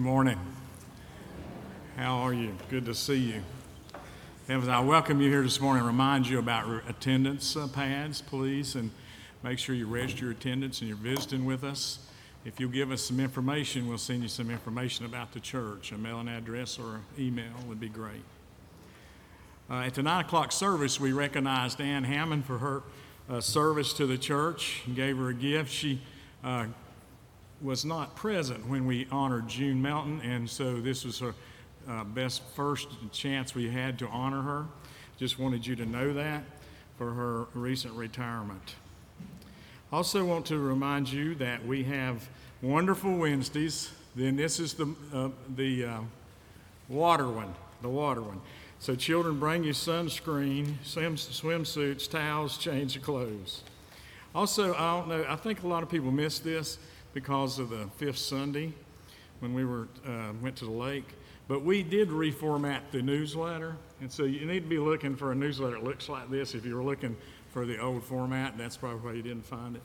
morning. 0.00 0.38
How 1.96 2.18
are 2.18 2.32
you? 2.32 2.56
Good 2.70 2.86
to 2.86 2.94
see 2.94 3.18
you. 3.18 3.42
As 4.48 4.66
I 4.68 4.80
welcome 4.80 5.20
you 5.20 5.28
here 5.28 5.42
this 5.42 5.60
morning, 5.60 5.84
remind 5.84 6.26
you 6.26 6.38
about 6.38 6.66
re- 6.66 6.80
attendance 6.88 7.56
uh, 7.56 7.66
pads, 7.68 8.22
please, 8.22 8.74
and 8.74 8.90
make 9.42 9.58
sure 9.58 9.74
you 9.74 9.86
register 9.86 10.24
your 10.24 10.32
attendance 10.32 10.80
and 10.80 10.88
you're 10.88 10.96
visiting 10.96 11.44
with 11.44 11.62
us. 11.62 11.98
If 12.44 12.58
you'll 12.58 12.70
give 12.70 12.90
us 12.90 13.02
some 13.02 13.20
information, 13.20 13.86
we'll 13.86 13.98
send 13.98 14.22
you 14.22 14.28
some 14.28 14.50
information 14.50 15.04
about 15.04 15.32
the 15.32 15.40
church. 15.40 15.92
A 15.92 15.98
mailing 15.98 16.28
address 16.28 16.78
or 16.78 17.00
email 17.18 17.52
would 17.66 17.78
be 17.78 17.88
great. 17.88 18.24
Uh, 19.68 19.80
at 19.80 19.94
the 19.94 20.02
9 20.02 20.24
o'clock 20.24 20.52
service, 20.52 20.98
we 20.98 21.12
recognized 21.12 21.80
Ann 21.80 22.04
Hammond 22.04 22.46
for 22.46 22.58
her 22.58 22.82
uh, 23.28 23.40
service 23.40 23.92
to 23.94 24.06
the 24.06 24.16
church 24.16 24.82
and 24.86 24.96
gave 24.96 25.18
her 25.18 25.28
a 25.28 25.34
gift. 25.34 25.70
She 25.70 26.00
uh, 26.42 26.66
was 27.62 27.84
not 27.84 28.16
present 28.16 28.66
when 28.68 28.86
we 28.86 29.06
honored 29.10 29.46
June 29.46 29.80
Mountain, 29.80 30.20
and 30.22 30.48
so 30.48 30.80
this 30.80 31.04
was 31.04 31.20
her 31.20 31.34
uh, 31.88 32.04
best 32.04 32.42
first 32.54 32.88
chance 33.12 33.54
we 33.54 33.70
had 33.70 33.98
to 34.00 34.08
honor 34.08 34.42
her. 34.42 34.66
Just 35.18 35.38
wanted 35.38 35.66
you 35.66 35.76
to 35.76 35.86
know 35.86 36.12
that 36.12 36.42
for 36.98 37.12
her 37.12 37.46
recent 37.54 37.94
retirement. 37.94 38.74
Also, 39.92 40.24
want 40.24 40.46
to 40.46 40.58
remind 40.58 41.10
you 41.10 41.34
that 41.36 41.64
we 41.64 41.84
have 41.84 42.28
wonderful 42.62 43.14
Wednesdays. 43.16 43.90
Then 44.16 44.36
this 44.36 44.58
is 44.58 44.74
the 44.74 44.94
uh, 45.12 45.28
the 45.56 45.84
uh, 45.84 46.00
water 46.88 47.28
one, 47.28 47.54
the 47.82 47.88
water 47.88 48.22
one. 48.22 48.40
So, 48.78 48.96
children, 48.96 49.38
bring 49.38 49.62
your 49.62 49.74
sunscreen, 49.74 50.74
swim, 50.82 51.14
swimsuits, 51.14 52.10
towels, 52.10 52.58
change 52.58 52.96
of 52.96 53.02
clothes. 53.02 53.62
Also, 54.34 54.74
I 54.74 54.98
don't 54.98 55.08
know. 55.08 55.24
I 55.28 55.36
think 55.36 55.62
a 55.62 55.68
lot 55.68 55.82
of 55.82 55.90
people 55.90 56.10
miss 56.10 56.40
this 56.40 56.78
because 57.14 57.58
of 57.58 57.70
the 57.70 57.88
fifth 57.96 58.18
Sunday 58.18 58.72
when 59.40 59.54
we 59.54 59.64
were 59.64 59.88
uh, 60.06 60.32
went 60.40 60.56
to 60.56 60.64
the 60.64 60.70
lake. 60.70 61.08
But 61.48 61.64
we 61.64 61.82
did 61.82 62.08
reformat 62.08 62.80
the 62.92 63.02
newsletter, 63.02 63.76
and 64.00 64.10
so 64.10 64.24
you 64.24 64.46
need 64.46 64.60
to 64.60 64.68
be 64.68 64.78
looking 64.78 65.16
for 65.16 65.32
a 65.32 65.34
newsletter 65.34 65.76
that 65.76 65.84
looks 65.84 66.08
like 66.08 66.30
this. 66.30 66.54
If 66.54 66.64
you 66.64 66.76
were 66.76 66.84
looking 66.84 67.16
for 67.50 67.66
the 67.66 67.78
old 67.78 68.04
format, 68.04 68.56
that's 68.56 68.76
probably 68.76 69.00
why 69.00 69.12
you 69.14 69.22
didn't 69.22 69.44
find 69.44 69.76
it. 69.76 69.82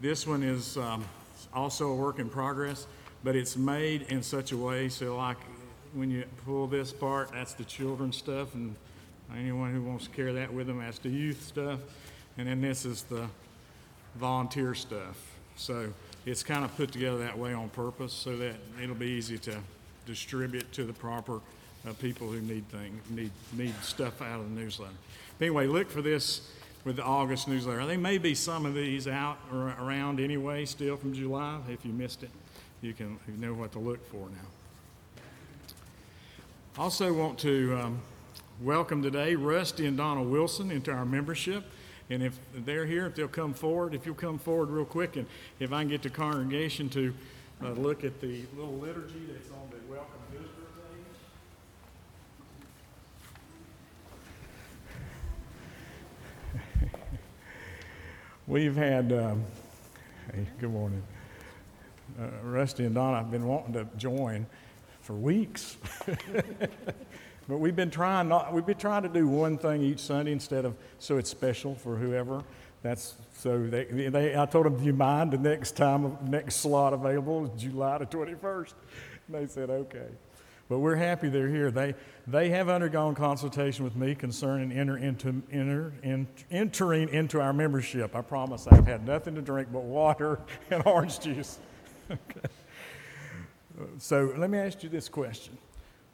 This 0.00 0.26
one 0.26 0.42
is 0.42 0.78
um, 0.78 1.04
also 1.52 1.90
a 1.90 1.94
work 1.94 2.20
in 2.20 2.28
progress, 2.28 2.86
but 3.24 3.34
it's 3.34 3.56
made 3.56 4.02
in 4.02 4.22
such 4.22 4.52
a 4.52 4.56
way 4.56 4.88
so 4.88 5.16
like 5.16 5.38
when 5.94 6.10
you 6.10 6.24
pull 6.44 6.66
this 6.66 6.92
part, 6.92 7.32
that's 7.32 7.54
the 7.54 7.64
children's 7.64 8.16
stuff, 8.16 8.54
and 8.54 8.74
anyone 9.36 9.72
who 9.72 9.82
wants 9.82 10.04
to 10.04 10.10
carry 10.10 10.32
that 10.34 10.52
with 10.52 10.66
them, 10.66 10.78
that's 10.78 10.98
the 10.98 11.08
youth 11.08 11.42
stuff, 11.42 11.80
and 12.36 12.46
then 12.46 12.60
this 12.60 12.84
is 12.84 13.02
the 13.02 13.26
volunteer 14.16 14.74
stuff. 14.74 15.16
So 15.56 15.92
it's 16.28 16.42
kind 16.42 16.62
of 16.62 16.76
put 16.76 16.92
together 16.92 17.18
that 17.18 17.38
way 17.38 17.54
on 17.54 17.70
purpose 17.70 18.12
so 18.12 18.36
that 18.36 18.54
it'll 18.82 18.94
be 18.94 19.06
easy 19.06 19.38
to 19.38 19.56
distribute 20.06 20.70
to 20.72 20.84
the 20.84 20.92
proper 20.92 21.40
uh, 21.88 21.92
people 21.94 22.28
who 22.28 22.40
need 22.42 22.68
things, 22.68 23.02
need, 23.10 23.30
need 23.56 23.74
stuff 23.82 24.20
out 24.20 24.40
of 24.40 24.54
the 24.54 24.60
newsletter. 24.60 24.92
But 25.38 25.46
anyway, 25.46 25.66
look 25.66 25.90
for 25.90 26.02
this 26.02 26.52
with 26.84 26.96
the 26.96 27.04
August 27.04 27.48
newsletter. 27.48 27.86
There 27.86 27.96
may 27.96 28.18
be 28.18 28.34
some 28.34 28.66
of 28.66 28.74
these 28.74 29.08
out 29.08 29.38
or 29.52 29.74
around 29.80 30.20
anyway, 30.20 30.66
still 30.66 30.98
from 30.98 31.14
July. 31.14 31.60
If 31.70 31.86
you 31.86 31.92
missed 31.92 32.22
it, 32.22 32.30
you 32.82 32.92
can 32.92 33.18
you 33.26 33.36
know 33.38 33.54
what 33.54 33.72
to 33.72 33.78
look 33.78 34.06
for 34.10 34.28
now. 34.28 35.22
Also, 36.76 37.10
want 37.12 37.38
to 37.38 37.78
um, 37.80 38.00
welcome 38.60 39.02
today 39.02 39.34
Rusty 39.34 39.86
and 39.86 39.96
Donna 39.96 40.22
Wilson 40.22 40.70
into 40.70 40.92
our 40.92 41.06
membership. 41.06 41.64
And 42.10 42.22
if 42.22 42.38
they're 42.54 42.86
here, 42.86 43.06
if 43.06 43.14
they'll 43.14 43.28
come 43.28 43.52
forward, 43.52 43.94
if 43.94 44.06
you'll 44.06 44.14
come 44.14 44.38
forward 44.38 44.70
real 44.70 44.86
quick, 44.86 45.16
and 45.16 45.26
if 45.60 45.72
I 45.72 45.82
can 45.82 45.88
get 45.88 46.02
the 46.02 46.10
congregation 46.10 46.88
to 46.90 47.12
uh, 47.62 47.72
look 47.72 48.02
at 48.04 48.20
the 48.20 48.44
little 48.56 48.74
liturgy 48.74 49.26
that's 49.30 49.50
on 49.50 49.68
the 49.70 49.76
welcome 49.92 50.20
visitor 50.32 50.48
page. 56.54 56.90
We've 58.46 58.76
had, 58.76 59.12
um, 59.12 59.44
hey, 60.32 60.46
good 60.58 60.70
morning. 60.70 61.02
Uh, 62.18 62.28
Rusty 62.42 62.86
and 62.86 62.94
Donna 62.94 63.18
have 63.18 63.30
been 63.30 63.46
wanting 63.46 63.74
to 63.74 63.86
join 63.98 64.46
for 65.02 65.12
weeks. 65.12 65.76
but 67.48 67.58
we've 67.58 67.74
been 67.74 67.90
trying 67.90 68.28
not, 68.28 68.52
we've 68.52 68.66
been 68.66 68.76
trying 68.76 69.02
to 69.02 69.08
do 69.08 69.26
one 69.26 69.56
thing 69.56 69.82
each 69.82 70.00
Sunday 70.00 70.32
instead 70.32 70.64
of 70.64 70.76
so 70.98 71.16
it's 71.16 71.30
special 71.30 71.74
for 71.74 71.96
whoever. 71.96 72.44
That's 72.82 73.14
so 73.34 73.66
they, 73.66 73.84
they 73.84 74.36
I 74.36 74.46
told 74.46 74.66
them, 74.66 74.78
do 74.78 74.84
you 74.84 74.92
mind 74.92 75.32
the 75.32 75.38
next 75.38 75.76
time, 75.76 76.16
next 76.24 76.56
slot 76.56 76.92
available 76.92 77.46
is 77.46 77.62
July 77.62 77.98
the 77.98 78.06
21st? 78.06 78.74
And 79.26 79.36
they 79.36 79.46
said, 79.46 79.70
okay. 79.70 80.08
But 80.68 80.80
we're 80.80 80.96
happy 80.96 81.30
they're 81.30 81.48
here. 81.48 81.70
They, 81.70 81.94
they 82.26 82.50
have 82.50 82.68
undergone 82.68 83.14
consultation 83.14 83.84
with 83.84 83.96
me 83.96 84.14
concerning 84.14 84.70
enter 84.70 84.98
into, 84.98 85.42
enter, 85.50 85.94
in, 86.02 86.26
entering 86.50 87.08
into 87.08 87.40
our 87.40 87.54
membership. 87.54 88.14
I 88.14 88.20
promise 88.20 88.66
I've 88.66 88.86
had 88.86 89.06
nothing 89.06 89.34
to 89.36 89.40
drink 89.40 89.68
but 89.72 89.84
water 89.84 90.40
and 90.70 90.82
orange 90.86 91.20
juice. 91.20 91.58
okay. 92.10 92.40
So 93.98 94.34
let 94.36 94.50
me 94.50 94.58
ask 94.58 94.82
you 94.82 94.88
this 94.88 95.08
question 95.08 95.56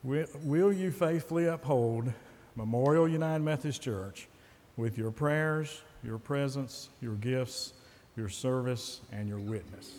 Will, 0.04 0.26
will 0.42 0.72
you 0.72 0.90
faithfully 0.90 1.46
uphold 1.46 2.12
Memorial 2.56 3.08
United 3.08 3.42
Methodist 3.42 3.80
Church 3.80 4.28
with 4.76 4.98
your 4.98 5.10
prayers, 5.10 5.80
your 6.02 6.18
presence, 6.18 6.90
your 7.00 7.14
gifts, 7.14 7.72
your 8.14 8.28
service, 8.28 9.00
and 9.12 9.26
your 9.26 9.38
witness? 9.38 9.94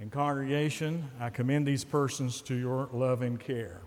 In 0.00 0.10
congregation, 0.10 1.08
I 1.20 1.30
commend 1.30 1.68
these 1.68 1.84
persons 1.84 2.42
to 2.42 2.56
your 2.56 2.88
loving 2.92 3.36
care. 3.36 3.80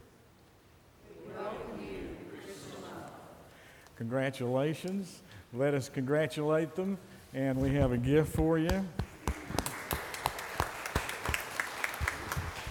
Congratulations. 3.98 5.22
Let 5.54 5.74
us 5.74 5.90
congratulate 5.90 6.76
them, 6.76 6.98
and 7.34 7.58
we 7.58 7.72
have 7.76 7.92
a 7.92 7.98
gift 7.98 8.34
for 8.34 8.58
you. 8.58 8.86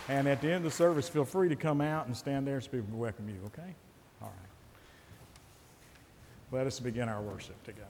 And 0.08 0.26
at 0.26 0.40
the 0.40 0.48
end 0.48 0.56
of 0.56 0.62
the 0.64 0.70
service, 0.70 1.08
feel 1.08 1.24
free 1.24 1.48
to 1.50 1.56
come 1.56 1.80
out 1.80 2.06
and 2.06 2.16
stand 2.16 2.46
there 2.46 2.60
so 2.60 2.68
people 2.68 2.98
welcome 2.98 3.28
you, 3.28 3.38
okay? 3.46 3.74
All 4.22 4.28
right. 4.28 4.48
Let 6.50 6.66
us 6.66 6.80
begin 6.80 7.08
our 7.08 7.20
worship 7.20 7.62
together. 7.64 7.86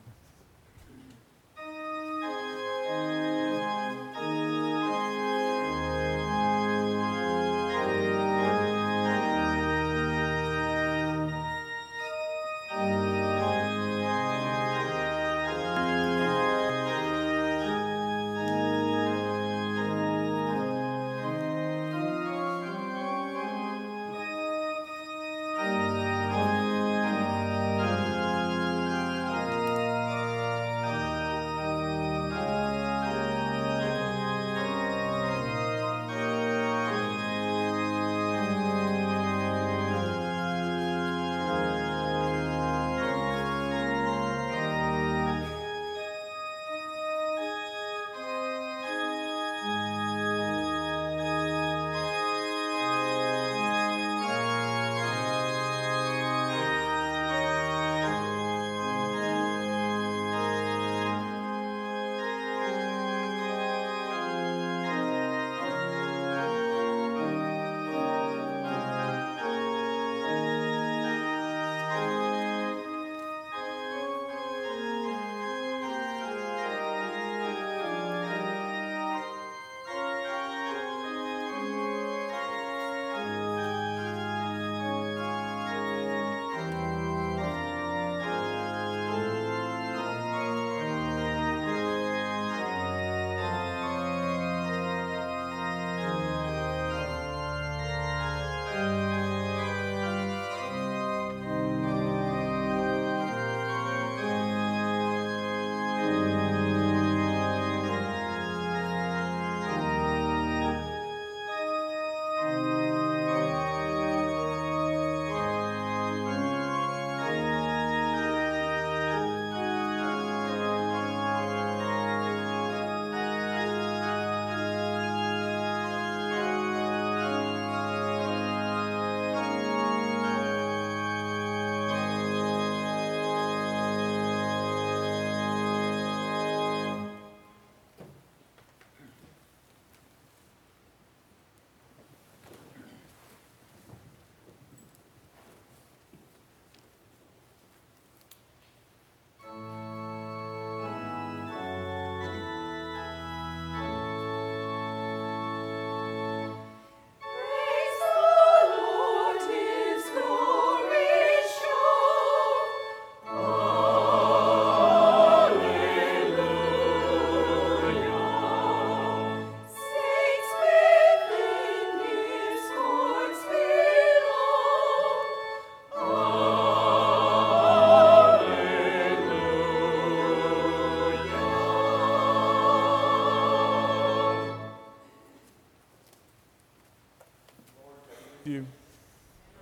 You. 188.49 188.67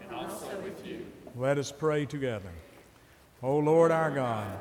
And 0.01 0.15
also 0.15 0.59
with 0.61 0.87
you. 0.87 1.05
Let 1.37 1.59
us 1.59 1.73
pray 1.73 2.07
together. 2.07 2.51
O 3.43 3.59
Lord 3.59 3.91
our 3.91 4.11
God, 4.11 4.57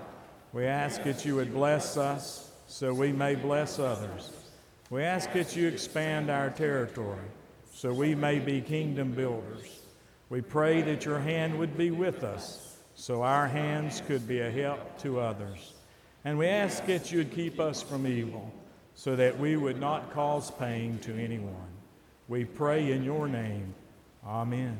we 0.51 0.65
ask 0.65 1.03
that 1.03 1.23
you 1.23 1.35
would 1.35 1.53
bless 1.53 1.95
us 1.95 2.51
so 2.67 2.93
we 2.93 3.11
may 3.11 3.35
bless 3.35 3.79
others. 3.79 4.31
We 4.89 5.03
ask 5.03 5.31
that 5.33 5.55
you 5.55 5.67
expand 5.67 6.29
our 6.29 6.49
territory 6.49 7.25
so 7.73 7.93
we 7.93 8.15
may 8.15 8.39
be 8.39 8.61
kingdom 8.61 9.11
builders. 9.11 9.79
We 10.29 10.41
pray 10.41 10.81
that 10.81 11.05
your 11.05 11.19
hand 11.19 11.57
would 11.59 11.77
be 11.77 11.91
with 11.91 12.23
us 12.23 12.77
so 12.95 13.21
our 13.21 13.47
hands 13.47 14.01
could 14.07 14.27
be 14.27 14.39
a 14.39 14.49
help 14.49 14.97
to 14.99 15.19
others. 15.19 15.73
And 16.23 16.37
we 16.37 16.47
ask 16.47 16.85
that 16.87 17.11
you 17.11 17.19
would 17.19 17.31
keep 17.31 17.59
us 17.59 17.83
from 17.83 18.07
evil 18.07 18.51
so 18.95 19.15
that 19.15 19.37
we 19.37 19.57
would 19.57 19.79
not 19.79 20.13
cause 20.13 20.49
pain 20.51 20.97
to 20.99 21.13
anyone. 21.13 21.53
We 22.27 22.45
pray 22.45 22.91
in 22.91 23.03
your 23.03 23.27
name. 23.27 23.75
Amen. 24.27 24.79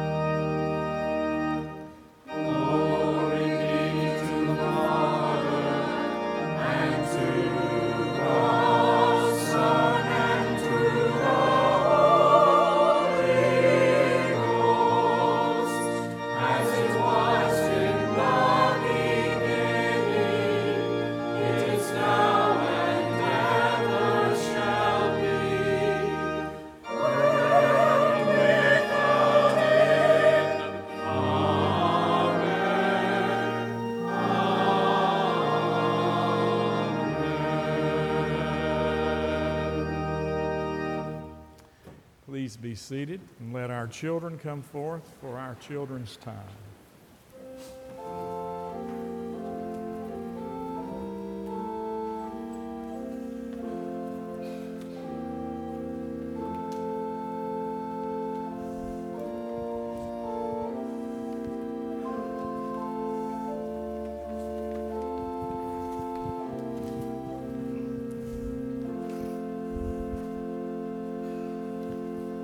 Seated 42.81 43.21
and 43.39 43.53
let 43.53 43.69
our 43.69 43.87
children 43.87 44.37
come 44.37 44.61
forth 44.61 45.03
for 45.21 45.37
our 45.37 45.55
children's 45.55 46.17
time. 46.17 46.35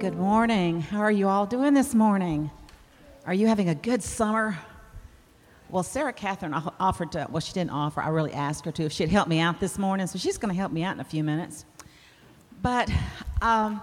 Good 0.08 0.16
morning. 0.16 0.80
How 0.80 1.02
are 1.02 1.12
you 1.12 1.28
all 1.28 1.46
doing 1.46 1.74
this 1.74 1.94
morning? 1.94 2.50
Are 3.26 3.34
you 3.34 3.46
having 3.48 3.68
a 3.68 3.76
good 3.76 4.02
summer? 4.02 4.58
Well, 5.70 5.84
Sarah 5.84 6.14
Catherine 6.14 6.54
offered 6.54 7.12
to, 7.12 7.28
well, 7.30 7.42
she 7.42 7.52
didn't 7.52 7.72
offer, 7.72 8.00
I 8.00 8.08
really 8.08 8.32
asked 8.32 8.64
her 8.64 8.72
to, 8.72 8.84
if 8.84 8.94
she'd 8.94 9.10
help 9.10 9.28
me 9.28 9.42
out 9.42 9.60
this 9.60 9.78
morning, 9.78 10.08
so 10.08 10.18
she's 10.18 10.38
going 10.38 10.54
to 10.54 10.58
help 10.58 10.72
me 10.72 10.82
out 10.84 10.94
in 10.94 11.02
a 11.02 11.04
few 11.04 11.26
minutes. 11.26 11.66
But 12.62 12.90
um, 13.42 13.82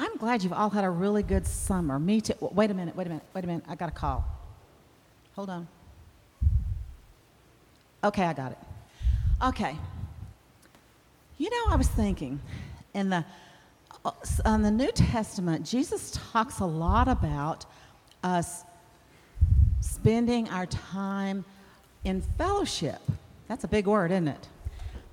I'm 0.00 0.16
glad 0.16 0.42
you've 0.42 0.54
all 0.54 0.70
had 0.70 0.84
a 0.84 0.90
really 0.90 1.22
good 1.22 1.46
summer. 1.46 1.98
Me 1.98 2.22
too. 2.22 2.32
Wait 2.40 2.70
a 2.70 2.74
minute, 2.74 2.96
wait 2.96 3.08
a 3.08 3.10
minute, 3.10 3.26
wait 3.34 3.44
a 3.44 3.46
minute. 3.46 3.64
I 3.68 3.74
got 3.74 3.90
a 3.90 3.92
call. 3.92 4.24
Hold 5.36 5.50
on. 5.50 5.68
Okay, 8.02 8.24
I 8.24 8.32
got 8.32 8.52
it. 8.52 8.58
Okay. 9.48 9.76
You 11.36 11.50
know, 11.50 11.74
I 11.74 11.76
was 11.76 11.88
thinking, 11.88 12.40
in 12.94 13.10
the 13.10 13.22
in 14.44 14.62
the 14.62 14.70
New 14.70 14.90
Testament, 14.92 15.66
Jesus 15.66 16.18
talks 16.32 16.60
a 16.60 16.64
lot 16.64 17.08
about 17.08 17.66
us 18.22 18.64
spending 19.80 20.48
our 20.48 20.66
time 20.66 21.44
in 22.04 22.20
fellowship. 22.20 23.00
That's 23.48 23.64
a 23.64 23.68
big 23.68 23.86
word, 23.86 24.10
isn't 24.10 24.28
it? 24.28 24.48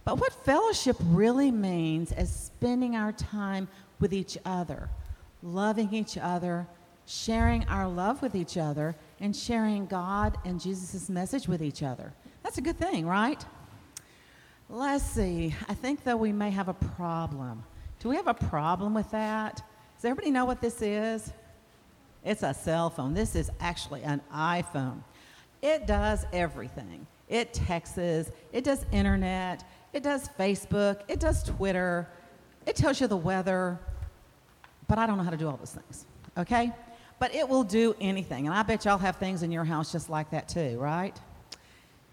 But 0.06 0.20
what 0.20 0.34
fellowship 0.34 0.98
really 1.04 1.52
means 1.52 2.12
is 2.12 2.32
spending 2.32 2.96
our 2.96 3.12
time 3.12 3.68
with 4.00 4.14
each 4.14 4.38
other, 4.46 4.90
loving 5.44 5.94
each 5.94 6.18
other, 6.18 6.66
sharing 7.06 7.68
our 7.68 7.88
love 7.88 8.22
with 8.22 8.36
each 8.36 8.58
other, 8.58 8.96
and 9.20 9.36
sharing 9.36 9.86
God 9.86 10.38
and 10.46 10.60
Jesus' 10.60 11.10
message 11.10 11.48
with 11.48 11.62
each 11.62 11.84
other. 11.84 12.14
That's 12.44 12.58
a 12.58 12.62
good 12.62 12.78
thing, 12.78 13.06
right? 13.06 13.44
Let's 14.70 15.04
see. 15.04 15.54
I 15.68 15.74
think, 15.74 16.04
though, 16.04 16.18
we 16.18 16.32
may 16.32 16.52
have 16.52 16.70
a 16.70 16.74
problem. 16.74 17.64
Do 18.00 18.10
we 18.10 18.16
have 18.16 18.28
a 18.28 18.34
problem 18.34 18.94
with 18.94 19.12
that? 19.12 19.62
Does 19.96 20.06
everybody 20.06 20.32
know 20.32 20.46
what 20.46 20.62
this 20.62 20.82
is? 20.82 21.34
It's 22.24 22.44
a 22.44 22.54
cell 22.54 22.90
phone. 22.90 23.14
This 23.14 23.36
is 23.36 23.52
actually 23.60 24.04
an 24.04 24.22
iPhone. 24.34 25.04
It 25.62 25.86
does 25.86 26.26
everything. 26.32 27.06
It 27.28 27.54
texts, 27.54 27.98
it 27.98 28.64
does 28.64 28.86
internet, 28.92 29.64
it 29.94 30.02
does 30.02 30.30
Facebook, 30.30 31.02
it 31.08 31.20
does 31.20 31.44
Twitter, 31.44 32.08
it 32.66 32.76
tells 32.76 33.00
you 33.00 33.08
the 33.08 33.18
weather, 33.18 33.78
but 34.88 34.98
I 34.98 35.06
don't 35.06 35.18
know 35.18 35.24
how 35.24 35.30
to 35.30 35.38
do 35.38 35.48
all 35.48 35.58
those 35.58 35.72
things, 35.72 36.06
okay? 36.38 36.72
But 37.20 37.36
it 37.36 37.48
will 37.48 37.64
do 37.64 37.96
anything. 38.02 38.48
And 38.48 38.56
I 38.56 38.64
bet 38.64 38.86
y'all 38.86 38.98
have 38.98 39.18
things 39.18 39.44
in 39.44 39.52
your 39.52 39.64
house 39.64 39.92
just 39.92 40.10
like 40.10 40.32
that 40.32 40.50
too, 40.50 40.80
right? 40.80 41.16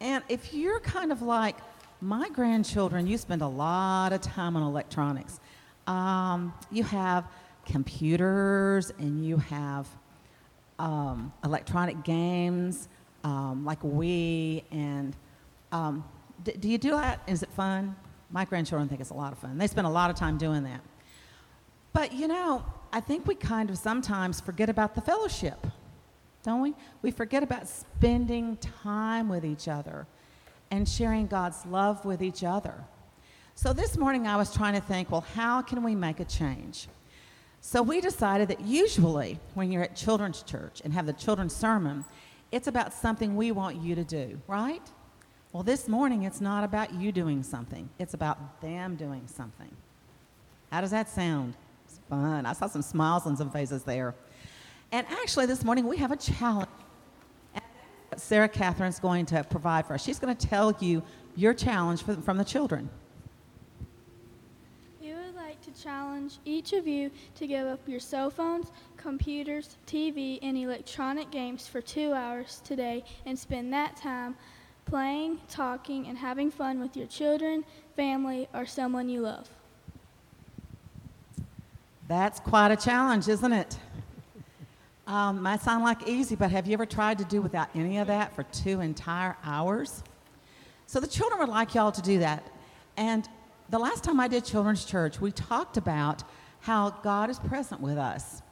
And 0.01 0.23
if 0.29 0.53
you're 0.53 0.81
kind 0.81 1.11
of 1.11 1.23
like 1.23 1.57
my 2.03 2.29
grandchildren, 2.29 3.07
you 3.07 3.17
spend 3.17 3.41
a 3.41 3.49
lot 3.49 4.13
of 4.13 4.21
time 4.21 4.55
on 4.55 4.63
electronics. 4.63 5.41
Um, 5.87 6.53
you 6.71 6.83
have 6.85 7.27
computers 7.65 8.93
and 8.99 9.25
you 9.25 9.37
have 9.37 9.87
um, 10.79 11.33
electronic 11.45 12.03
games 12.05 12.89
um, 13.25 13.65
like 13.65 13.81
Wii. 13.83 14.63
And 14.71 15.17
um, 15.73 16.05
d- 16.45 16.55
do 16.59 16.69
you 16.69 16.79
do 16.79 16.91
that? 16.91 17.21
Is 17.27 17.43
it 17.43 17.51
fun? 17.51 17.97
My 18.31 18.45
grandchildren 18.45 18.89
think 18.89 19.01
it's 19.01 19.11
a 19.11 19.15
lot 19.15 19.33
of 19.33 19.39
fun. 19.39 19.59
They 19.59 19.67
spend 19.67 19.87
a 19.87 19.91
lot 19.91 20.11
of 20.11 20.17
time 20.17 20.39
doing 20.39 20.65
that. 20.65 20.81
But 21.93 22.13
you 22.13 22.29
know, 22.29 22.65
I 22.93 23.01
think 23.01 23.27
we 23.27 23.35
kind 23.35 23.71
of 23.71 23.79
sometimes 23.79 24.41
forget 24.41 24.69
about 24.69 24.95
the 24.95 25.01
fellowship, 25.01 25.67
don't 26.43 26.61
we? 26.61 26.75
We 27.03 27.11
forget 27.11 27.43
about 27.43 27.69
spending 27.69 28.57
time 28.59 29.29
with 29.29 29.45
each 29.45 29.69
other 29.69 30.07
and 30.71 30.89
sharing 30.89 31.27
God's 31.27 31.65
love 31.67 32.05
with 32.05 32.23
each 32.23 32.45
other. 32.45 32.75
So 33.59 33.73
this 33.73 33.97
morning 33.97 34.27
I 34.27 34.37
was 34.37 34.55
trying 34.55 34.75
to 34.75 34.83
think, 34.83 35.11
well, 35.11 35.25
how 35.35 35.63
can 35.63 35.83
we 35.83 35.95
make 35.95 36.21
a 36.21 36.27
change? 36.27 36.89
So 37.63 37.81
we 37.81 38.03
decided 38.03 38.49
that 38.49 38.61
usually 38.61 39.41
when 39.55 39.73
you're 39.73 39.83
at 39.83 39.97
children's 39.97 40.43
church 40.43 40.83
and 40.85 40.93
have 40.93 41.07
the 41.07 41.15
children's 41.15 41.57
sermon, 41.57 42.05
it's 42.53 42.67
about 42.67 42.93
something 42.93 43.35
we 43.35 43.53
want 43.53 43.81
you 43.81 43.95
to 43.95 44.05
do, 44.05 44.39
right? 44.47 44.83
Well, 45.55 45.63
this 45.63 45.89
morning 45.89 46.25
it's 46.25 46.43
not 46.43 46.65
about 46.65 46.93
you 46.93 47.13
doing 47.13 47.43
something, 47.43 47.89
it's 47.99 48.13
about 48.13 48.61
them 48.61 48.95
doing 48.95 49.23
something. 49.27 49.75
How 50.71 50.83
does 50.83 50.91
that 50.91 51.09
sound? 51.09 51.55
It's 51.87 51.99
fun. 52.11 52.45
I 52.45 52.53
saw 52.53 52.67
some 52.67 52.83
smiles 52.83 53.27
on 53.27 53.39
some 53.39 53.51
faces 53.51 53.85
there. 53.85 54.15
And 54.93 55.07
actually, 55.09 55.47
this 55.47 55.65
morning 55.65 55.89
we 55.89 55.97
have 55.97 56.13
a 56.13 56.17
challenge. 56.17 56.69
Sarah 58.19 58.51
Catherine's 58.51 59.01
going 59.01 59.25
to 59.27 59.43
provide 59.45 59.87
for 59.87 59.95
us. 59.95 60.05
She's 60.05 60.19
going 60.19 60.37
to 60.37 60.47
tell 60.47 60.77
you 60.79 61.03
your 61.37 61.55
challenge 61.55 62.03
from 62.03 62.37
the 62.37 62.45
children 62.45 62.91
challenge 65.73 66.39
each 66.45 66.73
of 66.73 66.87
you 66.87 67.11
to 67.37 67.47
give 67.47 67.67
up 67.67 67.81
your 67.87 68.01
cell 68.01 68.31
phones, 68.31 68.71
computers, 68.97 69.77
TV, 69.87 70.39
and 70.43 70.57
electronic 70.57 71.31
games 71.31 71.67
for 71.67 71.81
two 71.81 72.13
hours 72.13 72.61
today 72.65 73.05
and 73.25 73.39
spend 73.39 73.73
that 73.73 73.97
time 73.97 74.37
playing, 74.85 75.39
talking, 75.49 76.07
and 76.07 76.17
having 76.17 76.51
fun 76.51 76.81
with 76.81 76.97
your 76.97 77.07
children, 77.07 77.65
family, 77.97 78.49
or 78.55 78.65
someone 78.65 79.09
you 79.09 79.21
love. 79.21 79.49
That's 82.09 82.39
quite 82.39 82.71
a 82.71 82.77
challenge, 82.77 83.29
isn't 83.29 83.53
it? 83.53 83.79
Um, 85.07 85.43
might 85.43 85.61
sound 85.61 85.85
like 85.85 86.09
easy, 86.09 86.35
but 86.35 86.51
have 86.51 86.67
you 86.67 86.75
ever 86.75 86.87
tried 86.87 87.19
to 87.19 87.25
do 87.25 87.41
without 87.41 87.69
any 87.75 87.99
of 87.99 88.09
that 88.09 88.35
for 88.35 88.43
two 88.45 88.81
entire 88.81 89.37
hours? 89.45 90.03
So 90.87 91.01
the 91.01 91.07
children 91.07 91.41
would 91.41 91.49
like 91.49 91.75
y'all 91.75 91.93
to 91.93 92.03
do 92.03 92.19
that. 92.21 92.49
And 92.97 93.29
the 93.69 93.79
last 93.79 94.05
time 94.05 94.21
I 94.21 94.29
did 94.29 94.45
children's 94.45 94.85
church, 94.85 95.21
we 95.21 95.33
talked 95.33 95.77
about 95.77 96.23
how 96.61 96.91
God 96.91 97.31
is 97.31 97.39
present 97.39 97.81
with 97.81 97.99
us. 97.99 98.43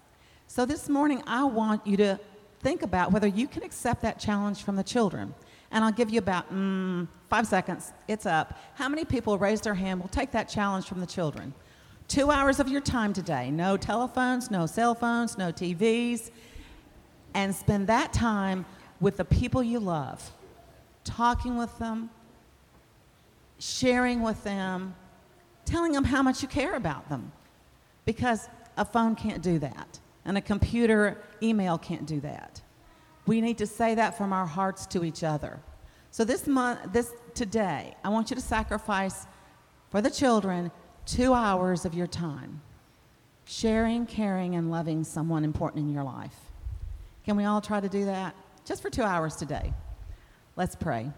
So 0.47 0.67
this 0.67 0.89
morning, 0.89 1.23
I 1.27 1.45
want 1.45 1.87
you 1.87 1.97
to 1.99 2.19
think 2.61 2.83
about 2.83 3.13
whether 3.13 3.27
you 3.27 3.47
can 3.47 3.63
accept 3.63 4.03
that 4.03 4.19
challenge 4.19 4.63
from 4.63 4.77
the 4.77 4.83
children. 4.83 5.35
And 5.71 5.85
I'll 5.85 5.93
give 5.93 6.11
you 6.11 6.19
about 6.19 6.53
mm, 6.53 7.09
five 7.29 7.47
seconds. 7.47 7.93
It's 8.09 8.27
up. 8.27 8.59
How 8.75 8.89
many 8.89 9.05
people 9.05 9.39
raise 9.39 9.61
their 9.61 9.75
hand 9.75 10.01
will 10.01 10.09
take 10.09 10.31
that 10.33 10.49
challenge 10.49 10.87
from 10.87 11.01
the 11.01 11.07
children? 11.07 11.53
Two 12.07 12.31
hours 12.31 12.61
of 12.61 12.69
your 12.69 12.81
time 12.81 13.13
today. 13.13 13.51
No 13.51 13.77
telephones, 13.77 14.51
no 14.51 14.67
cell 14.67 14.95
phones, 14.95 15.37
no 15.39 15.51
TVs. 15.51 16.31
And 17.35 17.55
spend 17.55 17.87
that 17.89 18.13
time 18.13 18.65
with 19.01 19.17
the 19.17 19.25
people 19.25 19.63
you 19.63 19.81
love, 19.81 20.31
talking 21.03 21.57
with 21.57 21.77
them, 21.79 22.11
sharing 23.59 24.23
with 24.23 24.43
them, 24.45 24.95
telling 25.65 25.93
them 25.93 26.05
how 26.05 26.23
much 26.23 26.43
you 26.43 26.49
care 26.49 26.75
about 26.75 27.09
them. 27.09 27.33
Because 28.05 28.49
a 28.77 28.85
phone 28.85 29.15
can't 29.15 29.43
do 29.43 29.59
that, 29.61 30.01
and 30.25 30.37
a 30.37 30.41
computer 30.41 31.23
email 31.43 31.79
can't 31.79 32.07
do 32.07 32.21
that. 32.21 32.61
We 33.27 33.41
need 33.41 33.59
to 33.59 33.67
say 33.67 33.95
that 33.95 34.19
from 34.19 34.33
our 34.33 34.47
hearts 34.47 34.87
to 34.87 35.05
each 35.05 35.25
other. 35.25 35.61
So 36.11 36.25
this 36.25 36.47
month, 36.47 36.93
this 36.93 37.13
today, 37.35 37.95
I 38.05 38.09
want 38.11 38.31
you 38.31 38.37
to 38.37 38.43
sacrifice 38.43 39.27
for 39.91 40.01
the 40.01 40.11
children 40.11 40.71
two 41.07 41.33
hours 41.33 41.85
of 41.85 41.95
your 41.95 42.07
time, 42.07 42.61
sharing, 43.45 44.07
caring, 44.07 44.55
and 44.55 44.71
loving 44.71 45.05
someone 45.05 45.45
important 45.45 45.87
in 45.87 45.93
your 45.93 46.05
life. 46.05 46.37
Can 47.25 47.37
we 47.37 47.45
all 47.45 47.61
try 47.61 47.81
to 47.81 47.89
do 47.89 48.05
that? 48.05 48.35
Just 48.65 48.83
for 48.83 48.91
two 48.91 49.03
hours 49.03 49.37
today. 49.37 49.73
Let's 50.57 50.77
pray. 50.77 51.11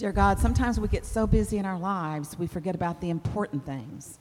Dear 0.00 0.12
God, 0.12 0.38
sometimes 0.38 0.80
we 0.80 0.88
get 0.88 1.04
so 1.04 1.26
busy 1.26 1.58
in 1.58 1.66
our 1.66 1.78
lives, 1.78 2.38
we 2.38 2.46
forget 2.46 2.74
about 2.74 3.02
the 3.02 3.10
important 3.10 3.66
things. 3.66 4.18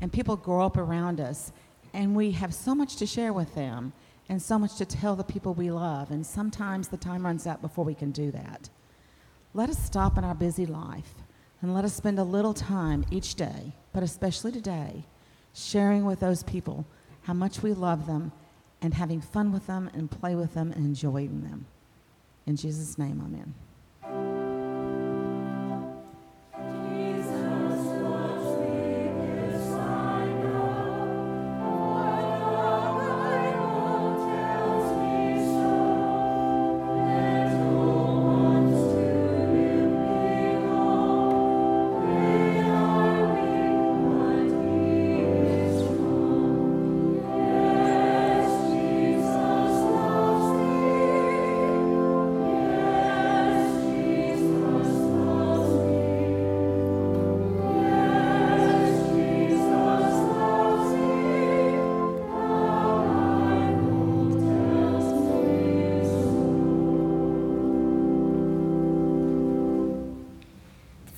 And 0.00 0.12
people 0.12 0.36
grow 0.36 0.64
up 0.64 0.76
around 0.76 1.20
us, 1.20 1.50
and 1.92 2.14
we 2.14 2.30
have 2.30 2.54
so 2.54 2.76
much 2.76 2.94
to 2.98 3.06
share 3.06 3.32
with 3.32 3.52
them 3.56 3.92
and 4.28 4.40
so 4.40 4.56
much 4.56 4.76
to 4.76 4.84
tell 4.84 5.16
the 5.16 5.24
people 5.24 5.52
we 5.52 5.68
love. 5.68 6.12
And 6.12 6.24
sometimes 6.24 6.86
the 6.86 6.96
time 6.96 7.26
runs 7.26 7.44
out 7.44 7.60
before 7.60 7.84
we 7.84 7.92
can 7.92 8.12
do 8.12 8.30
that. 8.30 8.70
Let 9.52 9.68
us 9.68 9.84
stop 9.84 10.16
in 10.16 10.22
our 10.22 10.32
busy 10.32 10.64
life 10.64 11.16
and 11.60 11.74
let 11.74 11.84
us 11.84 11.94
spend 11.94 12.20
a 12.20 12.22
little 12.24 12.54
time 12.54 13.04
each 13.10 13.34
day, 13.34 13.72
but 13.92 14.04
especially 14.04 14.52
today, 14.52 15.02
sharing 15.52 16.04
with 16.04 16.20
those 16.20 16.44
people 16.44 16.86
how 17.22 17.34
much 17.34 17.64
we 17.64 17.72
love 17.72 18.06
them 18.06 18.30
and 18.80 18.94
having 18.94 19.20
fun 19.20 19.50
with 19.50 19.66
them 19.66 19.90
and 19.92 20.08
play 20.08 20.36
with 20.36 20.54
them 20.54 20.70
and 20.70 20.86
enjoying 20.86 21.42
them. 21.42 21.66
In 22.46 22.54
Jesus' 22.54 22.96
name, 22.96 23.20
amen. 23.20 24.35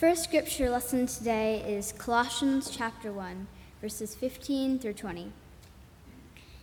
First 0.09 0.25
scripture 0.25 0.71
lesson 0.71 1.07
today 1.07 1.63
is 1.69 1.93
Colossians 1.93 2.71
chapter 2.71 3.13
1, 3.13 3.47
verses 3.83 4.15
15 4.15 4.79
through 4.79 4.95
20. 4.95 5.31